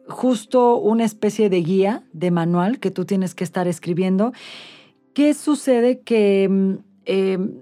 [0.07, 4.35] justo una especie de guía, de manual que tú tienes que estar escribiendo.
[5.14, 6.01] ¿Qué sucede?
[6.01, 6.75] Que mm,
[7.07, 7.55] em,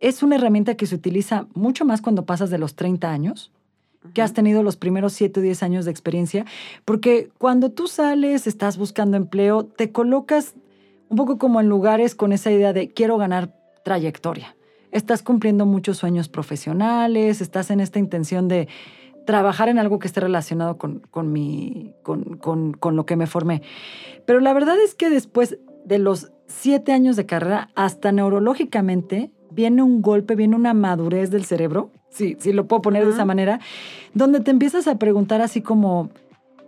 [0.00, 3.52] es una herramienta que se utiliza mucho más cuando pasas de los 30 años,
[4.14, 6.46] que has tenido los primeros 7 o 10 años de experiencia,
[6.86, 10.54] porque cuando tú sales, estás buscando empleo, te colocas
[11.08, 14.56] un poco como en lugares con esa idea de quiero ganar trayectoria.
[14.90, 18.68] Estás cumpliendo muchos sueños profesionales, estás en esta intención de
[19.26, 23.26] trabajar en algo que esté relacionado con, con, mi, con, con, con lo que me
[23.26, 23.62] formé.
[24.24, 29.82] Pero la verdad es que después de los siete años de carrera, hasta neurológicamente, viene
[29.82, 33.60] un golpe, viene una madurez del cerebro, sí, sí lo puedo poner de esa manera,
[34.14, 36.10] donde te empiezas a preguntar así como,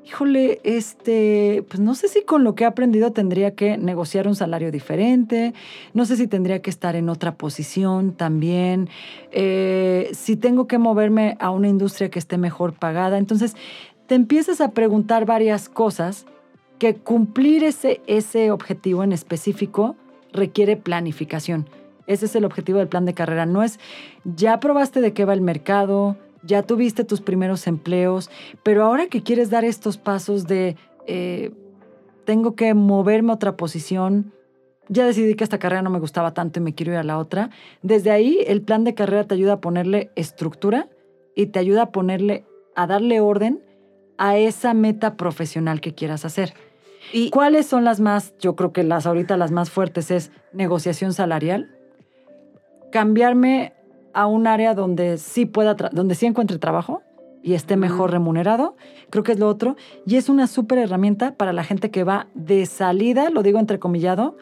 [0.08, 4.34] híjole, este, pues no sé si con lo que he aprendido tendría que negociar un
[4.34, 5.52] salario diferente,
[5.92, 8.88] no sé si tendría que estar en otra posición también,
[9.32, 13.18] eh, si tengo que moverme a una industria que esté mejor pagada.
[13.18, 13.54] Entonces,
[14.06, 16.24] te empiezas a preguntar varias cosas
[16.78, 19.94] que cumplir ese, ese objetivo en específico
[20.32, 21.68] requiere planificación.
[22.06, 23.44] Ese es el objetivo del plan de carrera.
[23.44, 23.78] No es,
[24.24, 28.31] ya probaste de qué va el mercado, ya tuviste tus primeros empleos,
[28.62, 31.53] pero ahora que quieres dar estos pasos de, eh,
[32.24, 34.33] tengo que moverme a otra posición,
[34.88, 37.18] ya decidí que esta carrera no me gustaba tanto y me quiero ir a la
[37.18, 37.51] otra,
[37.83, 40.88] desde ahí el plan de carrera te ayuda a ponerle estructura
[41.35, 43.62] y te ayuda a ponerle, a darle orden
[44.16, 46.55] a esa meta profesional que quieras hacer.
[47.12, 51.12] ¿Y cuáles son las más, yo creo que las ahorita las más fuertes es negociación
[51.12, 51.74] salarial,
[52.92, 53.72] cambiarme
[54.12, 57.02] a un área donde sí pueda, donde sí encuentre trabajo
[57.42, 58.76] y esté mejor remunerado,
[59.10, 59.76] creo que es lo otro.
[60.06, 64.36] Y es una súper herramienta para la gente que va de salida, lo digo entrecomillado,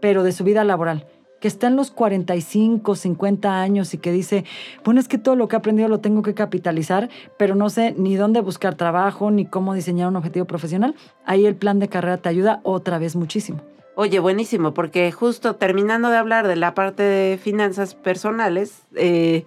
[0.00, 1.06] pero de su vida laboral,
[1.40, 4.44] que está en los 45, 50 años y que dice,
[4.84, 7.94] bueno, es que todo lo que he aprendido lo tengo que capitalizar, pero no sé
[7.96, 10.94] ni dónde buscar trabajo, ni cómo diseñar un objetivo profesional.
[11.24, 13.60] Ahí el plan de carrera te ayuda otra vez muchísimo.
[13.96, 19.44] Oye, buenísimo, porque justo terminando de hablar de la parte de finanzas personales eh,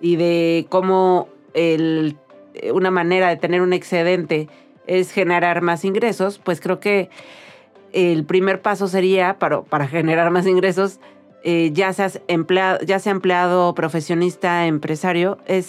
[0.00, 2.14] y de cómo eh,
[2.72, 4.48] una manera de tener un excedente
[4.86, 7.10] es generar más ingresos, pues creo que
[7.92, 10.98] el primer paso sería para, para generar más ingresos,
[11.44, 15.68] eh, ya, seas empleado, ya sea empleado, profesionista, empresario, es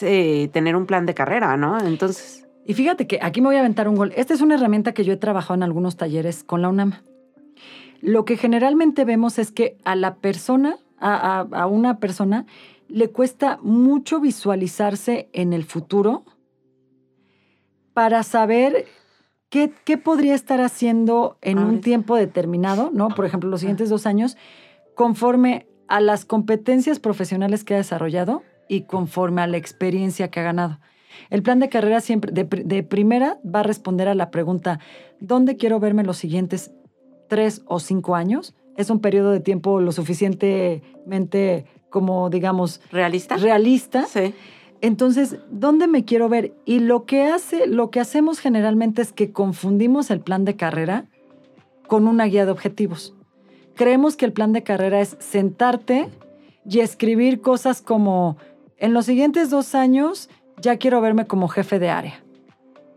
[0.51, 1.79] tener un plan de carrera, ¿no?
[1.81, 2.47] Entonces...
[2.65, 4.13] Y fíjate que aquí me voy a aventar un gol.
[4.15, 6.93] Esta es una herramienta que yo he trabajado en algunos talleres con la UNAM
[8.01, 12.45] lo que generalmente vemos es que a la persona, a, una persona,
[12.87, 16.25] le cuesta mucho visualizarse en el futuro
[17.93, 18.85] para saber
[19.49, 23.09] qué, podría estar haciendo en un tiempo determinado, ¿no?
[23.09, 24.35] Por ejemplo, los siguientes dos años,
[24.95, 30.43] conforme a las competencias profesionales que ha desarrollado y conforme a la experiencia que ha
[30.43, 30.79] ganado.
[31.29, 34.79] El plan de carrera siempre, de, de primera, va a responder a la pregunta,
[35.19, 36.71] ¿dónde quiero verme los siguientes
[37.31, 38.53] tres o cinco años.
[38.75, 42.81] Es un periodo de tiempo lo suficientemente, como digamos...
[42.91, 43.37] ¿Realista?
[43.37, 44.05] Realista.
[44.05, 44.33] Sí.
[44.81, 46.53] Entonces, ¿dónde me quiero ver?
[46.65, 51.05] Y lo que hace, lo que hacemos generalmente es que confundimos el plan de carrera
[51.87, 53.15] con una guía de objetivos.
[53.75, 56.09] Creemos que el plan de carrera es sentarte
[56.69, 58.35] y escribir cosas como,
[58.75, 62.20] en los siguientes dos años ya quiero verme como jefe de área.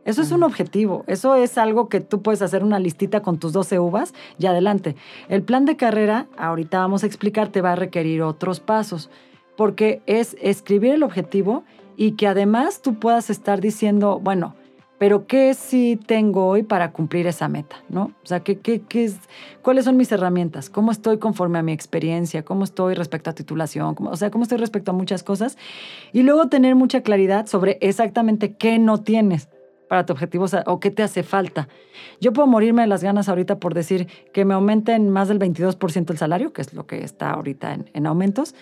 [0.04, 3.54] Eso es un objetivo, eso es algo que tú puedes hacer una listita con tus
[3.54, 4.96] 12 uvas y adelante.
[5.28, 9.08] El plan de carrera, ahorita vamos a explicar, te va a requerir otros pasos,
[9.56, 11.64] porque es escribir el objetivo
[11.96, 14.54] y que además tú puedas estar diciendo, bueno,
[14.98, 17.76] pero ¿qué sí tengo hoy para cumplir esa meta?
[17.88, 18.12] ¿no?
[18.22, 19.16] O sea, ¿qué, qué, qué es,
[19.62, 20.70] ¿cuáles son mis herramientas?
[20.70, 22.44] ¿Cómo estoy conforme a mi experiencia?
[22.44, 23.96] ¿Cómo estoy respecto a titulación?
[23.98, 25.56] o sea, ¿cómo estoy respecto a muchas cosas?
[26.12, 29.48] Y luego tener mucha claridad sobre exactamente qué no tienes
[29.88, 31.68] para tu objetivo o qué te hace falta.
[32.20, 36.11] Yo puedo morirme de las ganas ahorita por decir que me aumenten más del 22%
[36.11, 38.55] el salario, que es lo que está ahorita en, aumentos.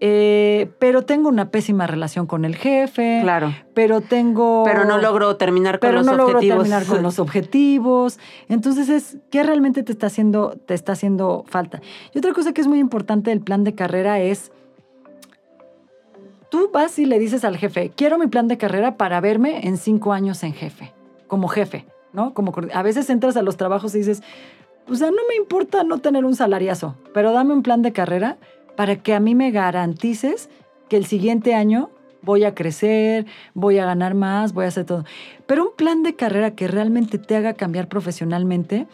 [0.00, 3.20] Eh, pero tengo una pésima relación con el jefe.
[3.22, 3.54] Claro.
[3.72, 4.64] Pero tengo.
[4.64, 6.42] Pero no logro terminar con pero los no objetivos.
[6.42, 8.18] Logro terminar con los objetivos.
[8.48, 11.80] Entonces, es ¿qué realmente te está haciendo, te está haciendo falta?
[12.12, 14.52] Y otra cosa que es muy importante del plan de carrera es
[16.56, 19.76] Tú vas y le dices al jefe, quiero mi plan de carrera para verme en
[19.76, 20.94] cinco años en jefe,
[21.26, 22.32] como jefe, ¿no?
[22.32, 24.22] Como a veces entras a los trabajos y dices,
[24.88, 28.38] o sea, no me importa no tener un salariazo, pero dame un plan de carrera
[28.74, 30.48] para que a mí me garantices
[30.88, 31.90] que el siguiente año
[32.22, 35.04] voy a crecer, voy a ganar más, voy a hacer todo.
[35.46, 38.86] Pero un plan de carrera que realmente te haga cambiar profesionalmente,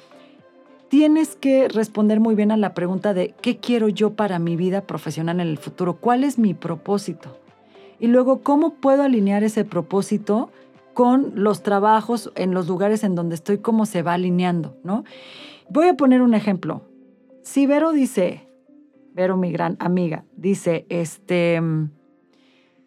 [0.89, 4.81] tienes que responder muy bien a la pregunta de qué quiero yo para mi vida
[4.81, 7.39] profesional en el futuro, cuál es mi propósito.
[8.03, 10.51] Y luego, ¿cómo puedo alinear ese propósito
[10.93, 15.05] con los trabajos en los lugares en donde estoy, cómo se va alineando, ¿no?
[15.71, 16.83] Voy a poner un ejemplo.
[17.45, 18.49] Si Vero dice,
[19.15, 21.63] Vero, mi gran amiga, dice, este,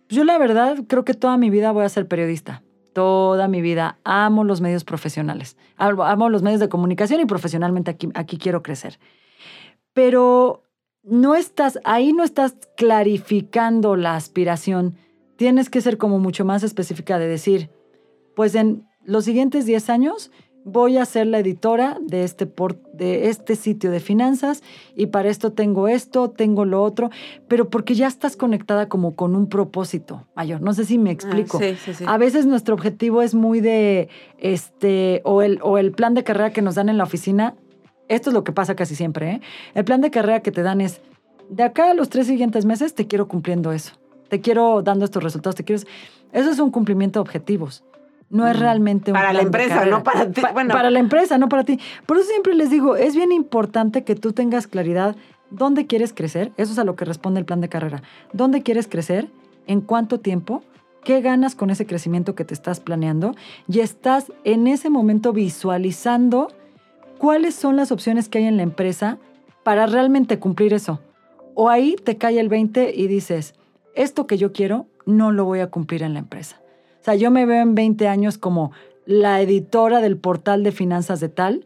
[0.10, 2.62] yo la verdad creo que toda mi vida voy a ser periodista.
[2.91, 5.56] Toda mi vida amo los medios profesionales.
[5.78, 8.99] Amo los medios de comunicación y profesionalmente aquí, aquí quiero crecer.
[9.93, 10.63] Pero
[11.04, 14.97] no estás, ahí no estás clarificando la aspiración.
[15.36, 17.69] Tienes que ser como mucho más específica de decir,
[18.36, 20.32] pues en los siguientes 10 años
[20.65, 22.52] voy a ser la editora de este,
[22.93, 24.63] de este sitio de finanzas
[24.95, 27.12] y para esto tengo esto, tengo lo otro,
[27.48, 30.62] pero porque ya estás conectada como con un propósito mayor.
[30.62, 31.60] No sé si me explico.
[32.06, 36.24] Ah, a veces nuestro objetivo es muy de, este, o el, o el plan de
[36.24, 37.56] carrera que nos dan en la oficina.
[38.08, 39.34] Esto es lo que pasa casi siempre.
[39.34, 39.41] ¿eh?
[39.76, 41.00] El plan de carrera que te dan es,
[41.48, 43.93] de acá a los tres siguientes meses te quiero cumpliendo eso.
[44.30, 45.82] Te quiero dando estos resultados, te quiero...
[46.32, 47.84] Eso es un cumplimiento de objetivos
[48.30, 50.42] no es realmente un Para la empresa, no para ti.
[50.42, 51.80] Para la empresa, no para ti.
[52.06, 55.16] Por eso siempre les digo, es bien importante que tú tengas claridad
[55.50, 56.52] dónde quieres crecer.
[56.58, 58.02] Eso es a lo que responde el plan de carrera.
[58.34, 59.30] ¿Dónde quieres crecer?
[59.68, 60.64] ¿En cuánto tiempo?
[61.04, 63.36] ¿Qué ganas con ese crecimiento que te estás planeando?
[63.68, 66.48] Y estás en ese momento visualizando
[67.20, 69.20] cuáles son las opciones que hay en la empresa
[69.64, 71.00] para realmente cumplir eso.
[71.54, 73.54] O ahí te cae el 20 y dices,
[73.95, 76.62] esto que yo quiero no lo voy a cumplir en la empresa.
[77.01, 78.71] O sea, yo me veo en 20 años como
[79.05, 81.65] la editora del portal de finanzas de tal.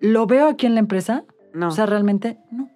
[0.00, 1.24] ¿Lo veo aquí en la empresa?
[1.52, 1.68] No.
[1.68, 2.68] O sea, realmente no.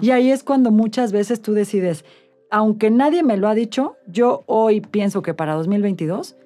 [0.00, 2.04] Y ahí es cuando muchas veces tú decides,
[2.50, 6.36] aunque nadie me lo ha dicho, yo hoy pienso que para 2022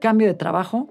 [0.00, 0.88] cambio de trabajo,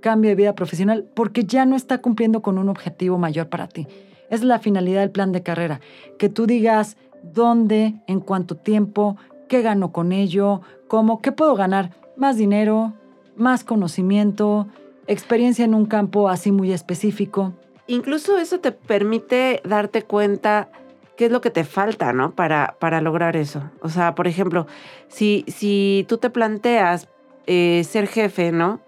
[0.00, 3.86] cambio de vida profesional, porque ya no está cumpliendo con un objetivo mayor para ti.
[4.30, 5.80] Es la finalidad del plan de carrera,
[6.18, 9.16] que tú digas dónde, en cuánto tiempo,
[9.48, 12.92] qué gano con ello, cómo, qué puedo ganar más dinero,
[13.36, 14.68] más conocimiento,
[15.06, 17.54] experiencia en un campo así muy específico.
[17.86, 20.68] Incluso eso te permite darte cuenta
[21.16, 22.32] qué es lo que te falta, ¿no?
[22.32, 23.62] Para, para lograr eso.
[23.80, 24.66] O sea, por ejemplo,
[25.08, 27.08] si, si tú te planteas
[27.46, 28.80] eh, ser jefe, ¿no?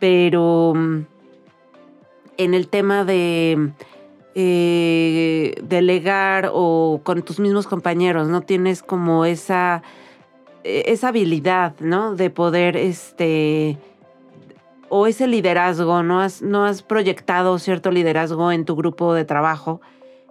[0.00, 1.06] Pero mm,
[2.38, 3.72] en el tema de
[4.34, 9.82] eh, delegar o con tus mismos compañeros, no tienes como esa
[10.64, 12.14] e, esa habilidad, ¿no?
[12.14, 13.78] De poder, este,
[14.88, 16.20] o ese liderazgo, ¿no?
[16.20, 19.80] Has, no has proyectado cierto liderazgo en tu grupo de trabajo,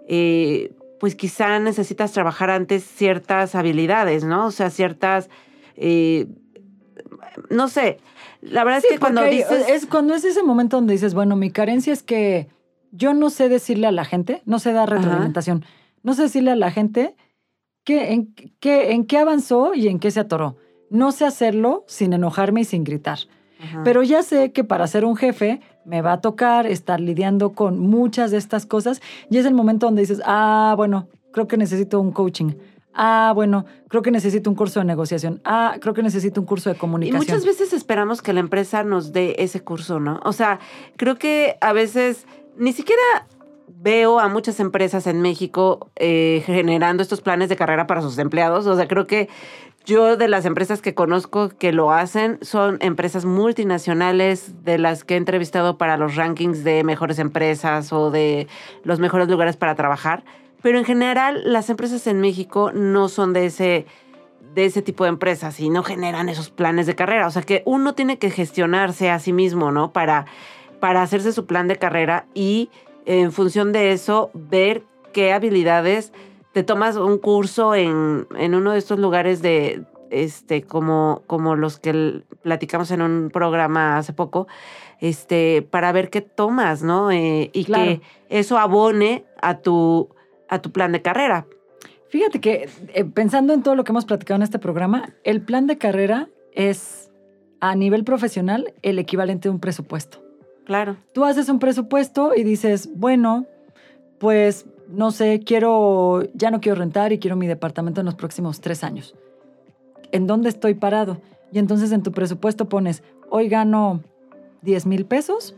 [0.08, 4.46] eh, pues quizá necesitas trabajar antes ciertas habilidades, ¿no?
[4.46, 5.30] O sea, ciertas,
[5.76, 6.26] eh,
[7.48, 7.98] no sé,
[8.42, 9.68] la verdad es que cuando dices...
[9.68, 12.48] Es cuando es ese momento donde dices, bueno, mi carencia es que
[12.90, 15.64] yo no sé decirle a la gente, no sé dar retroalimentación,
[16.02, 17.14] no sé decirle a la gente
[17.84, 20.56] ¿Qué, en, qué, ¿En qué avanzó y en qué se atoró?
[20.90, 23.18] No sé hacerlo sin enojarme y sin gritar.
[23.84, 27.78] Pero ya sé que para ser un jefe me va a tocar estar lidiando con
[27.78, 32.00] muchas de estas cosas y es el momento donde dices, ah, bueno, creo que necesito
[32.00, 32.52] un coaching.
[32.94, 35.42] Ah, bueno, creo que necesito un curso de negociación.
[35.44, 37.22] Ah, creo que necesito un curso de comunicación.
[37.22, 40.20] Y muchas veces esperamos que la empresa nos dé ese curso, ¿no?
[40.24, 40.58] O sea,
[40.96, 43.02] creo que a veces ni siquiera
[43.82, 48.66] veo a muchas empresas en México eh, generando estos planes de carrera para sus empleados.
[48.66, 49.28] O sea, creo que
[49.84, 55.14] yo de las empresas que conozco que lo hacen son empresas multinacionales de las que
[55.14, 58.46] he entrevistado para los rankings de mejores empresas o de
[58.84, 60.24] los mejores lugares para trabajar.
[60.62, 63.86] Pero en general las empresas en México no son de ese,
[64.54, 67.26] de ese tipo de empresas y no generan esos planes de carrera.
[67.26, 69.92] O sea que uno tiene que gestionarse a sí mismo, ¿no?
[69.92, 70.26] Para,
[70.80, 72.70] para hacerse su plan de carrera y
[73.06, 76.12] en función de eso, ver qué habilidades
[76.52, 82.22] te tomas un curso en, uno de estos lugares de este como como los que
[82.42, 84.48] platicamos en un programa hace poco
[85.00, 90.08] este para ver qué tomas no eh, y que eso abone a tu
[90.48, 91.46] a tu plan de carrera.
[92.08, 95.68] Fíjate que eh, pensando en todo lo que hemos platicado en este programa el plan
[95.68, 97.12] de carrera es
[97.60, 100.29] a nivel profesional el equivalente de un presupuesto
[100.64, 100.96] Claro.
[101.12, 103.46] Tú haces un presupuesto y dices, bueno,
[104.18, 108.60] pues no sé, quiero, ya no quiero rentar y quiero mi departamento en los próximos
[108.60, 109.14] tres años.
[110.12, 111.20] ¿En dónde estoy parado?
[111.52, 114.02] Y entonces en tu presupuesto pones, hoy gano
[114.62, 115.54] 10 mil pesos,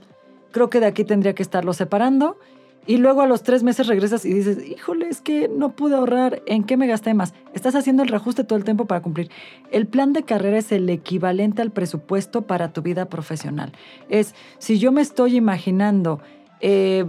[0.50, 2.38] creo que de aquí tendría que estarlo separando
[2.86, 6.42] y luego a los tres meses regresas y dices, híjole, es que no pude ahorrar,
[6.46, 7.32] ¿en qué me gasté más?
[7.54, 9.30] Estás haciendo el reajuste todo el tiempo para cumplir.
[9.70, 13.72] El plan de carrera es el equivalente al presupuesto para tu vida profesional.
[14.08, 16.20] Es, si yo me estoy imaginando
[16.60, 17.04] eh,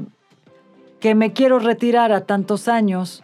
[0.99, 3.23] que me quiero retirar a tantos años,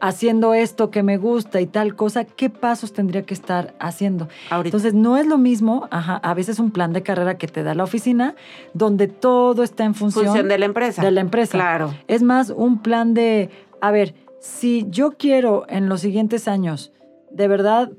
[0.00, 4.28] haciendo esto que me gusta y tal cosa, ¿qué pasos tendría que estar haciendo?
[4.50, 7.84] Entonces, no es lo mismo, a veces un plan de carrera que te da la
[7.84, 8.34] oficina,
[8.72, 11.02] donde todo está en función, de la empresa.
[11.02, 11.52] De la empresa.
[11.52, 11.94] Claro.
[12.08, 16.92] Es más un plan de, a ver, si yo quiero en los siguientes años,
[17.30, 17.90] de verdad,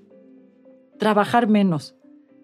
[0.99, 1.95] trabajar menos,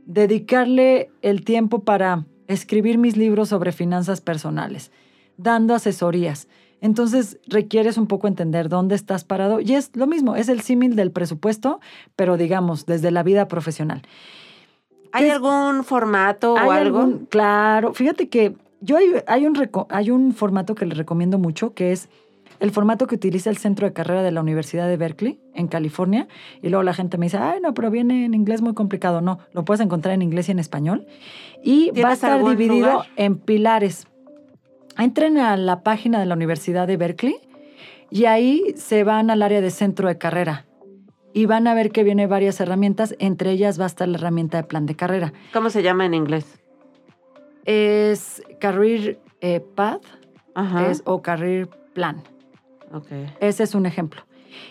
[0.06, 4.92] dedicarle el tiempo para escribir mis libros sobre finanzas personales,
[5.38, 6.48] dando asesorías,
[6.82, 10.96] Entonces requieres un poco entender dónde estás parado y es lo mismo, es el símil
[10.96, 11.80] del presupuesto,
[12.16, 14.02] pero digamos, desde la vida profesional.
[15.14, 17.00] ¿Hay algún formato o ¿Hay algo?
[17.00, 21.38] algún- claro, fíjate que yo hay, hay un, reco- hay un formato que les recomiendo
[21.38, 22.10] mucho, que es
[22.60, 26.28] el formato que utiliza el centro de carrera de la Universidad de Berkeley, en California.
[26.62, 29.20] Y luego la gente me dice, ay, no, pero viene en inglés muy complicado.
[29.22, 31.08] No, lo puedes encontrar en inglés y en español.
[31.64, 33.08] Y va a ¿Tienes estar dividido lugar?
[33.16, 34.08] en pilares.
[34.98, 37.36] Entren a la página de la Universidad de Berkeley
[38.10, 40.66] y ahí se van al área de centro de carrera.
[41.34, 44.58] Y van a ver que viene varias herramientas, entre ellas va a estar la herramienta
[44.58, 45.32] de plan de carrera.
[45.54, 46.62] ¿Cómo se llama en inglés?
[47.64, 50.04] Es Career eh, Path
[50.56, 50.90] Ajá.
[50.90, 52.22] es, o Career Plan.
[52.94, 53.08] Ok.
[53.40, 54.24] Ese es un ejemplo.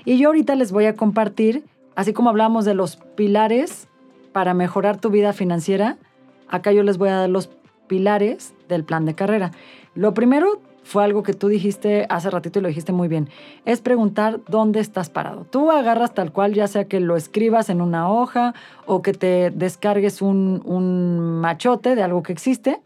[0.05, 1.65] Y yo ahorita les voy a compartir,
[1.95, 3.89] así como hablamos de los pilares
[4.33, 5.97] para mejorar tu vida financiera,
[6.49, 7.49] acá yo les voy a dar los
[7.91, 9.51] pilares del plan de carrera.
[9.97, 13.29] Lo primero fue algo que tú dijiste hace ratito y lo dijiste muy bien,
[13.65, 15.45] es preguntar dónde estás parado.
[15.51, 18.55] Tú agarras tal cual, ya sea que lo escribas en una hoja
[18.87, 22.81] o que te descargues un, machote de algo que existe.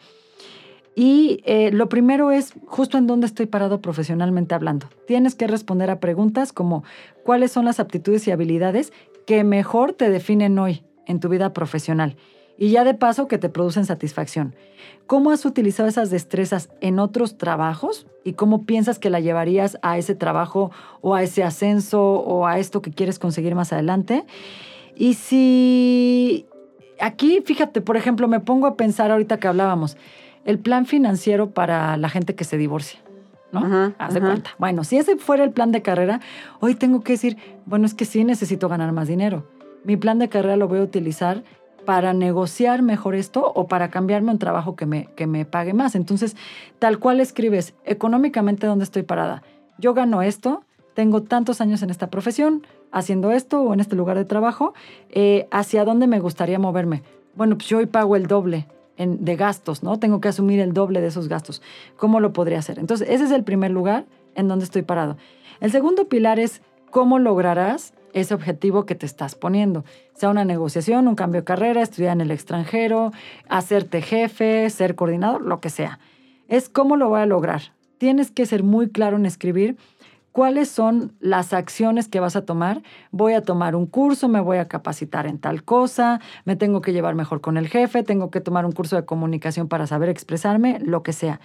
[0.96, 4.86] Y eh, lo primero es justo en dónde estoy parado profesionalmente hablando.
[5.07, 6.82] Tienes que responder a preguntas como
[7.24, 8.90] cuáles son las aptitudes y habilidades
[9.26, 12.16] que mejor te definen hoy en tu vida profesional
[12.57, 14.55] y ya de paso que te producen satisfacción.
[15.07, 19.98] ¿Cómo has utilizado esas destrezas en otros trabajos y cómo piensas que la llevarías a
[19.98, 24.24] ese trabajo o a ese ascenso o a esto que quieres conseguir más adelante?
[24.96, 26.46] Y si
[27.00, 29.96] aquí, fíjate, por ejemplo, me pongo a pensar ahorita que hablábamos,
[30.44, 33.00] el plan financiero para la gente que se divorcia.
[33.52, 33.61] ¿no?
[33.61, 34.28] Ajá, Haz de ajá.
[34.28, 34.50] cuenta.
[34.59, 36.20] Bueno, si ese fuera el plan de carrera,
[36.61, 37.36] hoy tengo que decir,
[37.66, 39.46] bueno, es que sí necesito ganar más dinero.
[39.84, 41.44] Mi plan de carrera lo voy a utilizar
[41.85, 45.95] para negociar mejor esto o para cambiarme un trabajo que me, que me pague más.
[45.95, 46.37] Entonces,
[46.78, 49.43] tal cual escribes, económicamente, ¿dónde estoy parada?
[49.78, 50.64] Yo gano esto,
[50.95, 54.74] tengo tantos años en esta profesión, haciendo esto o en este lugar de trabajo,
[55.11, 57.03] eh, ¿hacia dónde me gustaría moverme?
[57.35, 59.99] Bueno, pues yo hoy pago el doble en- de gastos, ¿no?
[59.99, 61.62] Tengo que asumir el doble de esos gastos.
[61.97, 62.78] ¿Cómo lo podría hacer?
[62.78, 64.05] Entonces, ese es el primer lugar
[64.37, 65.16] en donde estoy parado.
[65.61, 69.84] El segundo pilar es cómo lograrás ese objetivo que te estás poniendo.
[70.14, 73.12] Sea una negociación, un cambio de carrera, estudiar en el extranjero,
[73.48, 75.98] hacerte jefe, ser coordinador, lo que sea.
[76.48, 77.72] Es cómo lo voy a lograr.
[77.98, 79.76] Tienes que ser muy claro en escribir
[80.30, 82.82] cuáles son las acciones que vas a tomar.
[83.10, 86.92] Voy a tomar un curso, me voy a capacitar en tal cosa, me tengo que
[86.92, 90.78] llevar mejor con el jefe, tengo que tomar un curso de comunicación para saber expresarme,
[90.80, 91.40] lo que sea.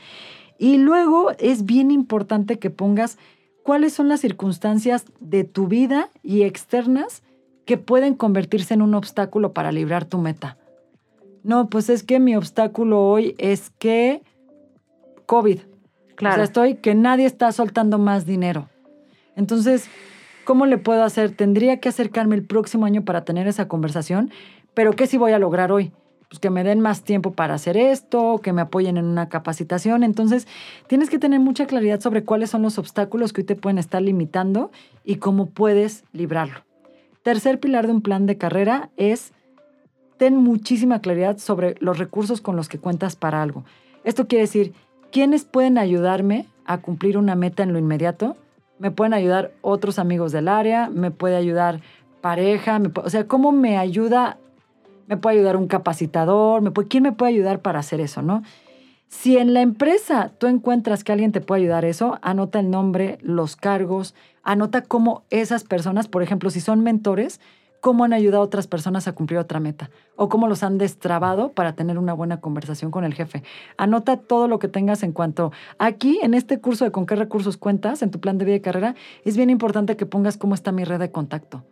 [0.59, 3.17] Y luego es bien importante que pongas
[3.69, 7.21] cuáles son las circunstancias de tu vida y externas
[7.65, 10.57] que pueden convertirse en un obstáculo para librar tu meta.
[11.43, 14.23] No, pues es que mi obstáculo hoy es que
[15.27, 15.59] COVID.
[16.15, 16.33] Claro.
[16.33, 18.69] O sea, estoy que nadie está soltando más dinero.
[19.35, 19.87] Entonces,
[20.45, 21.35] ¿cómo le puedo hacer?
[21.35, 24.31] Tendría que acercarme el próximo año para tener esa conversación,
[24.73, 25.91] pero ¿qué sí voy a lograr hoy?
[26.29, 30.03] Pues que me den más tiempo para hacer esto, que me apoyen en una capacitación.
[30.03, 30.47] Entonces,
[30.87, 34.01] tienes que tener mucha claridad sobre cuáles son los obstáculos que hoy te pueden estar
[34.01, 34.71] limitando
[35.03, 36.63] y cómo puedes librarlo.
[37.23, 39.33] Tercer pilar de un plan de carrera es
[40.17, 43.63] ten muchísima claridad sobre los recursos con los que cuentas para algo.
[44.03, 44.73] Esto quiere decir,
[45.11, 48.37] ¿quiénes pueden ayudarme a cumplir una meta en lo inmediato?
[48.77, 51.81] Me pueden ayudar otros amigos del área, me puede ayudar
[52.21, 54.37] pareja, me o sea, ¿cómo me ayuda?
[55.09, 58.43] Me puede ayudar un capacitador, ¿quién me puede ayudar para hacer eso, no?
[59.07, 63.17] Si en la empresa tú encuentras que alguien te puede ayudar eso, anota el nombre,
[63.23, 67.41] los cargos, anota cómo esas personas, por ejemplo, si son mentores,
[67.79, 71.53] cómo han ayudado a otras personas a cumplir otra meta o cómo los han destrabado
[71.53, 73.41] para tener una buena conversación con el jefe.
[73.77, 77.57] Anota todo lo que tengas en cuanto aquí en este curso de con qué recursos
[77.57, 78.93] cuentas en tu plan de vida y carrera,
[79.25, 81.63] es bien importante que pongas cómo está mi red de contacto.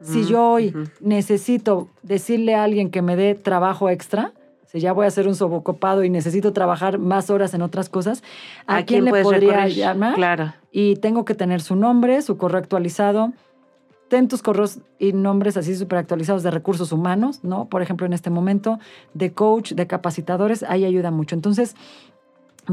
[0.00, 4.32] Si yo hoy necesito decirle a alguien que me dé trabajo extra,
[4.66, 8.22] si ya voy a hacer un sobocopado y necesito trabajar más horas en otras cosas,
[8.66, 9.76] ¿a, quién, le podría recurrir?
[9.76, 10.14] llamar?
[10.14, 10.54] Claro.
[10.70, 13.32] y tengo que tener su nombre, su correo actualizado.
[14.08, 17.64] Ten tus correos y nombres así súper actualizados de recursos humanos, ¿no?
[17.64, 18.78] Por ejemplo, en este momento,
[19.14, 21.34] de coach, de capacitadores, ahí ayuda mucho.
[21.34, 21.74] Entonces,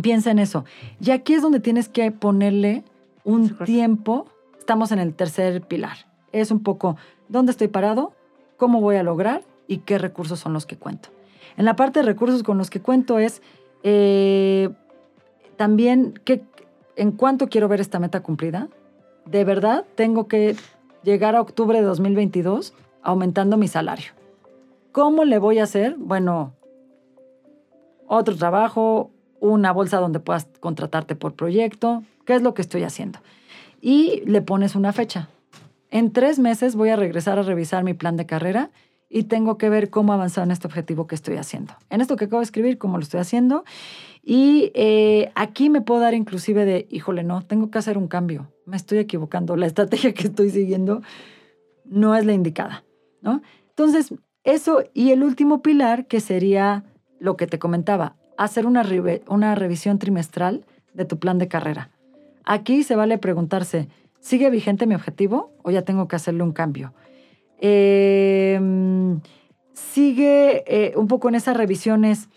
[0.01, 0.65] piensa en eso.
[0.99, 2.84] Y aquí es donde tienes que ponerle
[3.24, 4.28] un tiempo.
[4.59, 6.05] Estamos en el tercer pilar.
[6.32, 6.97] Es un poco
[7.30, 8.13] dónde estoy parado,
[8.57, 11.09] cómo voy a lograr y qué recursos son los que cuento.
[11.57, 13.41] En la parte de recursos con los que cuento es
[13.84, 14.69] eh,
[15.57, 16.43] también qué,
[16.95, 18.69] en cuánto quiero ver esta meta cumplida.
[19.26, 20.55] De verdad, tengo que
[21.03, 24.11] llegar a octubre de 2022 aumentando mi salario.
[24.91, 25.95] ¿Cómo le voy a hacer?
[25.97, 26.53] Bueno,
[28.07, 33.19] otro trabajo, una bolsa donde puedas contratarte por proyecto, ¿Qué es lo que estoy haciendo?
[33.82, 35.30] Y le pones una fecha.
[35.93, 38.71] En tres meses voy a regresar a revisar mi plan de carrera
[39.11, 41.75] y tengo que ver cómo avanzar en este objetivo que estoy haciendo.
[41.91, 43.63] En esto que acabo de escribir, cómo lo estoy haciendo.
[44.23, 48.51] Y eh, aquí me puedo dar inclusive de, híjole, no, tengo que hacer un cambio.
[48.65, 49.55] Me estoy equivocando.
[49.55, 51.03] La estrategia que estoy siguiendo
[51.85, 52.83] no es la indicada.
[53.69, 56.85] Entonces, eso y el último pilar, que sería
[57.19, 58.83] lo que te comentaba, hacer una,
[59.27, 60.65] una revisión trimestral
[60.95, 61.91] de tu plan de carrera.
[62.45, 63.89] Aquí se vale preguntarse,
[64.24, 66.93] ¿sigue vigente mi objetivo o ya tengo que hacerle un cambio?
[67.59, 69.19] Em,
[69.74, 72.30] sigue eh, un poco en esas revisiones,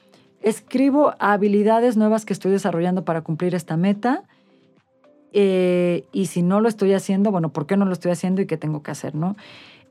[0.43, 4.25] escribo habilidades nuevas que estoy desarrollando para cumplir esta meta.
[5.33, 8.47] Eh, y si no lo estoy haciendo, bueno, ¿por qué no lo estoy haciendo y
[8.47, 9.37] qué tengo que hacer, no?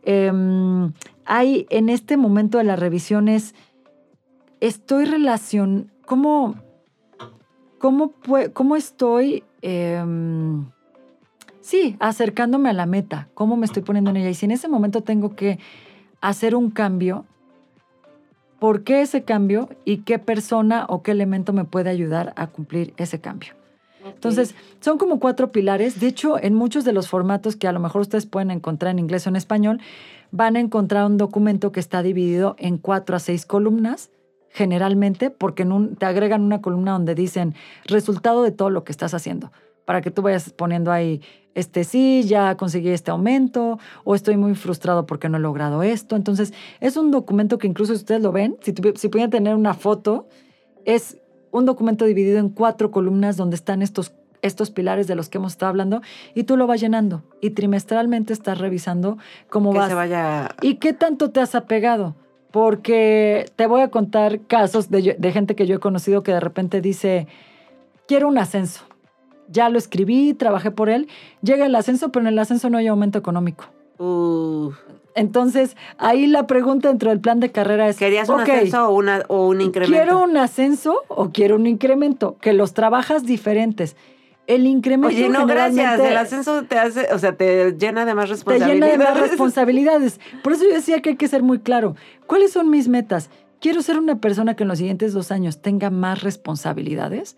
[0.03, 0.91] Em,
[1.25, 3.55] hay en este momento de las revisiones,
[4.59, 6.55] estoy relación, ¿cómo,
[7.79, 8.13] cómo,
[8.53, 10.65] cómo estoy, em,
[11.65, 13.27] sí, acercándome a la meta?
[13.33, 14.29] ¿Cómo me estoy poniendo en ella?
[14.29, 15.57] Y si en ese momento tengo que
[16.21, 17.25] hacer un cambio,
[18.59, 22.93] ¿por qué ese cambio y qué persona o qué elemento me puede ayudar a cumplir
[22.97, 23.53] ese cambio?
[24.05, 25.99] Entonces, son como cuatro pilares.
[25.99, 28.99] De hecho, en muchos de los formatos que a lo mejor ustedes pueden encontrar en
[28.99, 29.81] inglés o en español,
[30.29, 34.11] van a encontrar un documento que está dividido en cuatro a seis columnas,
[34.51, 37.55] generalmente, porque te agregan una columna donde dicen
[37.85, 39.51] resultado de todo lo que estás haciendo,
[39.85, 41.21] para que tú vayas poniendo ahí,
[41.53, 46.15] este sí, ya conseguí este aumento, o estoy muy frustrado porque no he logrado esto.
[46.15, 49.73] Entonces, es un documento que incluso si ustedes lo ven, si, si pudieran tener una
[49.73, 50.27] foto,
[50.83, 51.17] es
[51.51, 55.53] un documento dividido en cuatro columnas donde están estos, estos pilares de los que hemos
[55.53, 56.01] estado hablando
[56.33, 59.17] y tú lo vas llenando y trimestralmente estás revisando
[59.49, 59.89] cómo que vas.
[59.89, 60.49] Se vaya...
[60.61, 62.15] ¿Y qué tanto te has apegado?
[62.51, 66.41] Porque te voy a contar casos de, de gente que yo he conocido que de
[66.41, 67.27] repente dice,
[68.07, 68.83] quiero un ascenso.
[69.47, 71.07] Ya lo escribí, trabajé por él.
[71.41, 73.65] Llega el ascenso, pero en el ascenso no hay aumento económico.
[73.97, 74.71] Uh.
[75.15, 77.95] Entonces, ahí la pregunta dentro del plan de carrera es...
[77.95, 79.95] ¿Querías un ascenso o, una, o un incremento?
[79.95, 82.37] ¿Quiero un ascenso o quiero un incremento?
[82.41, 83.95] Que los trabajas diferentes.
[84.45, 85.99] El incremento Oye, no, gracias.
[85.99, 88.79] El ascenso te hace, o sea, te llena de más responsabilidades.
[88.79, 90.19] Te llena de más responsabilidades.
[90.43, 91.95] Por eso yo decía que hay que ser muy claro.
[92.27, 93.29] ¿Cuáles son mis metas?
[93.61, 97.37] Quiero ser una persona que en los siguientes dos años tenga más responsabilidades.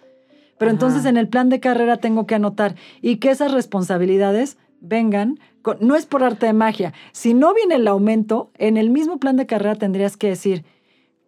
[0.57, 5.39] Pero entonces en el plan de carrera tengo que anotar y que esas responsabilidades vengan
[5.81, 6.93] no es por arte de magia.
[7.11, 10.65] Si no viene el aumento, en el mismo plan de carrera tendrías que decir,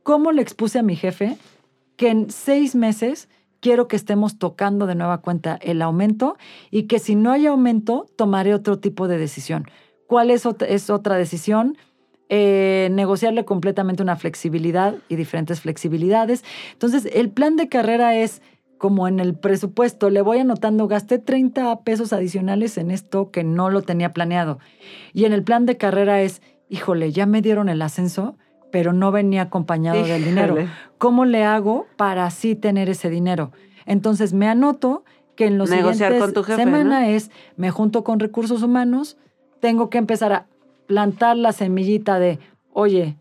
[0.04, 1.38] ¿cómo le expuse a mi jefe
[1.98, 3.28] que en seis meses
[3.60, 6.38] quiero que estemos tocando de nueva cuenta el aumento
[6.72, 9.66] y que si no hay aumento, tomaré otro tipo de decisión?
[10.08, 11.78] ¿Cuál es, otra decisión?
[12.30, 16.44] Eh, negociarle completamente una flexibilidad y diferentes flexibilidades.
[16.74, 18.42] Entonces, el plan de carrera es
[18.80, 23.70] como en el presupuesto, le voy anotando, gasté 30 pesos adicionales en esto que no
[23.70, 24.58] lo tenía planeado.
[25.14, 28.38] Y en el plan de carrera es, híjole, ya me dieron el ascenso,
[28.72, 30.56] pero no venía acompañado del dinero.
[30.98, 33.52] ¿Cómo le hago para así tener ese dinero?
[33.86, 35.04] Entonces me anoto
[35.36, 39.18] que en los Negociar siguientes con tu jefe, semana es, me junto con recursos humanos,
[39.60, 40.46] tengo que empezar a
[40.88, 42.40] plantar la semillita de,
[42.72, 43.18] oye,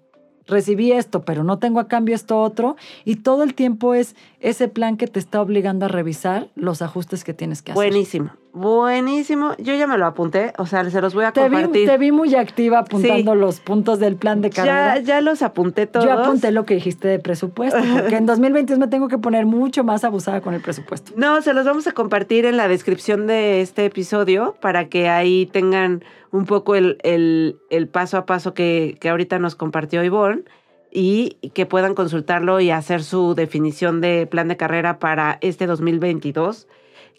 [0.48, 2.76] recibí esto, pero no tengo a cambio esto otro.
[3.04, 7.24] Y todo el tiempo es ese plan que te está obligando a revisar los ajustes
[7.24, 7.82] que tienes que hacer.
[7.82, 9.55] Buenísimo, buenísimo.
[9.59, 11.89] Yo ya me lo apunté, o sea, se los voy a compartir.
[11.89, 14.97] te vi muy activa apuntando los puntos del plan de carrera.
[14.97, 16.07] Ya, ya los apunté todos.
[16.07, 19.82] Yo apunté lo que dijiste de presupuesto, porque en 2022 me tengo que poner mucho
[19.82, 21.12] más abusada con el presupuesto.
[21.16, 25.47] No, se los vamos a compartir en la descripción de este episodio para que ahí
[25.47, 30.43] tengan un poco el, el, paso a paso que, que, ahorita nos compartió Ivonne
[30.91, 36.66] y que puedan consultarlo y hacer su definición de plan de carrera para este 2022,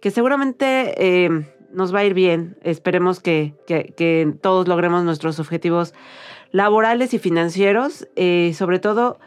[0.02, 2.58] que seguramente eh, nos va a ir bien.
[2.64, 5.94] Esperemos que, que, todos logremos nuestros objetivos
[6.52, 9.20] laborales y financieros, eh, sobre todo,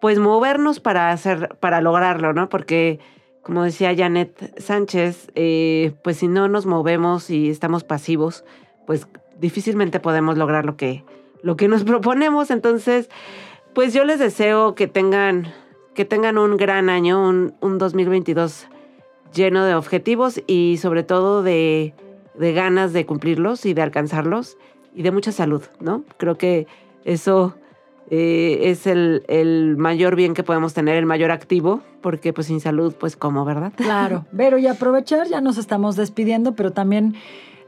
[0.00, 2.48] pues movernos para, hacer, para lograrlo, ¿no?
[2.48, 3.00] Porque,
[3.42, 8.44] como decía Janet Sánchez, eh, pues si no nos movemos y estamos pasivos,
[8.86, 9.06] pues
[9.38, 11.04] difícilmente podemos lograr lo que,
[11.42, 12.50] lo que nos proponemos.
[12.50, 13.10] Entonces,
[13.74, 15.52] pues yo les deseo que tengan,
[15.94, 18.66] que tengan un gran año, un, un 2022
[19.34, 21.94] lleno de objetivos y sobre todo de,
[22.34, 24.56] de, ganas de cumplirlos y de alcanzarlos
[24.94, 26.04] y de mucha salud, ¿no?
[26.16, 26.66] Creo que
[27.04, 27.54] eso
[28.10, 32.60] eh, es el, el, mayor bien que podemos tener, el mayor activo, porque pues sin
[32.60, 33.72] salud, pues como, ¿verdad?
[33.76, 37.14] Claro, pero y aprovechar, ya nos estamos despidiendo, pero también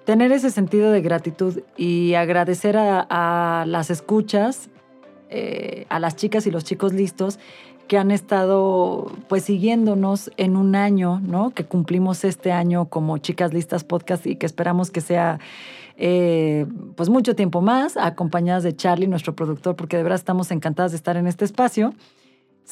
[0.05, 4.69] tener ese sentido de gratitud y agradecer a, las escuchas,
[5.33, 7.39] eh, a las chicas y los chicos listos,
[7.89, 11.51] que han estado pues siguiéndonos en un año, ¿no?
[11.51, 15.41] Que cumplimos este año como Chicas Listas Podcast y que esperamos que sea
[15.97, 16.67] eh,
[16.97, 20.97] pues mucho tiempo más, acompañadas de Charlie, nuestro productor, porque de verdad estamos encantadas de
[20.97, 21.95] estar en este espacio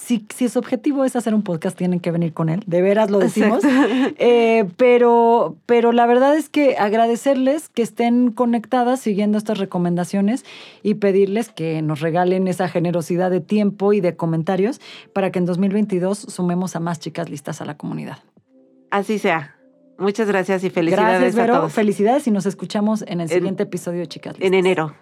[0.01, 2.62] si, si su objetivo es hacer un podcast, tienen que venir con él.
[2.66, 3.62] De veras lo decimos.
[4.22, 10.44] Eh, pero, pero la verdad es que agradecerles que estén conectadas siguiendo estas recomendaciones
[10.82, 14.80] y pedirles que nos regalen esa generosidad de tiempo y de comentarios
[15.12, 18.18] para que en 2022 sumemos a más chicas listas a la comunidad.
[18.90, 19.57] Así sea.
[19.98, 21.72] Muchas gracias y felicidades gracias, a todos.
[21.72, 24.46] Felicidades y nos escuchamos en el siguiente episodio de Chicas Listas.
[24.46, 24.94] En enero.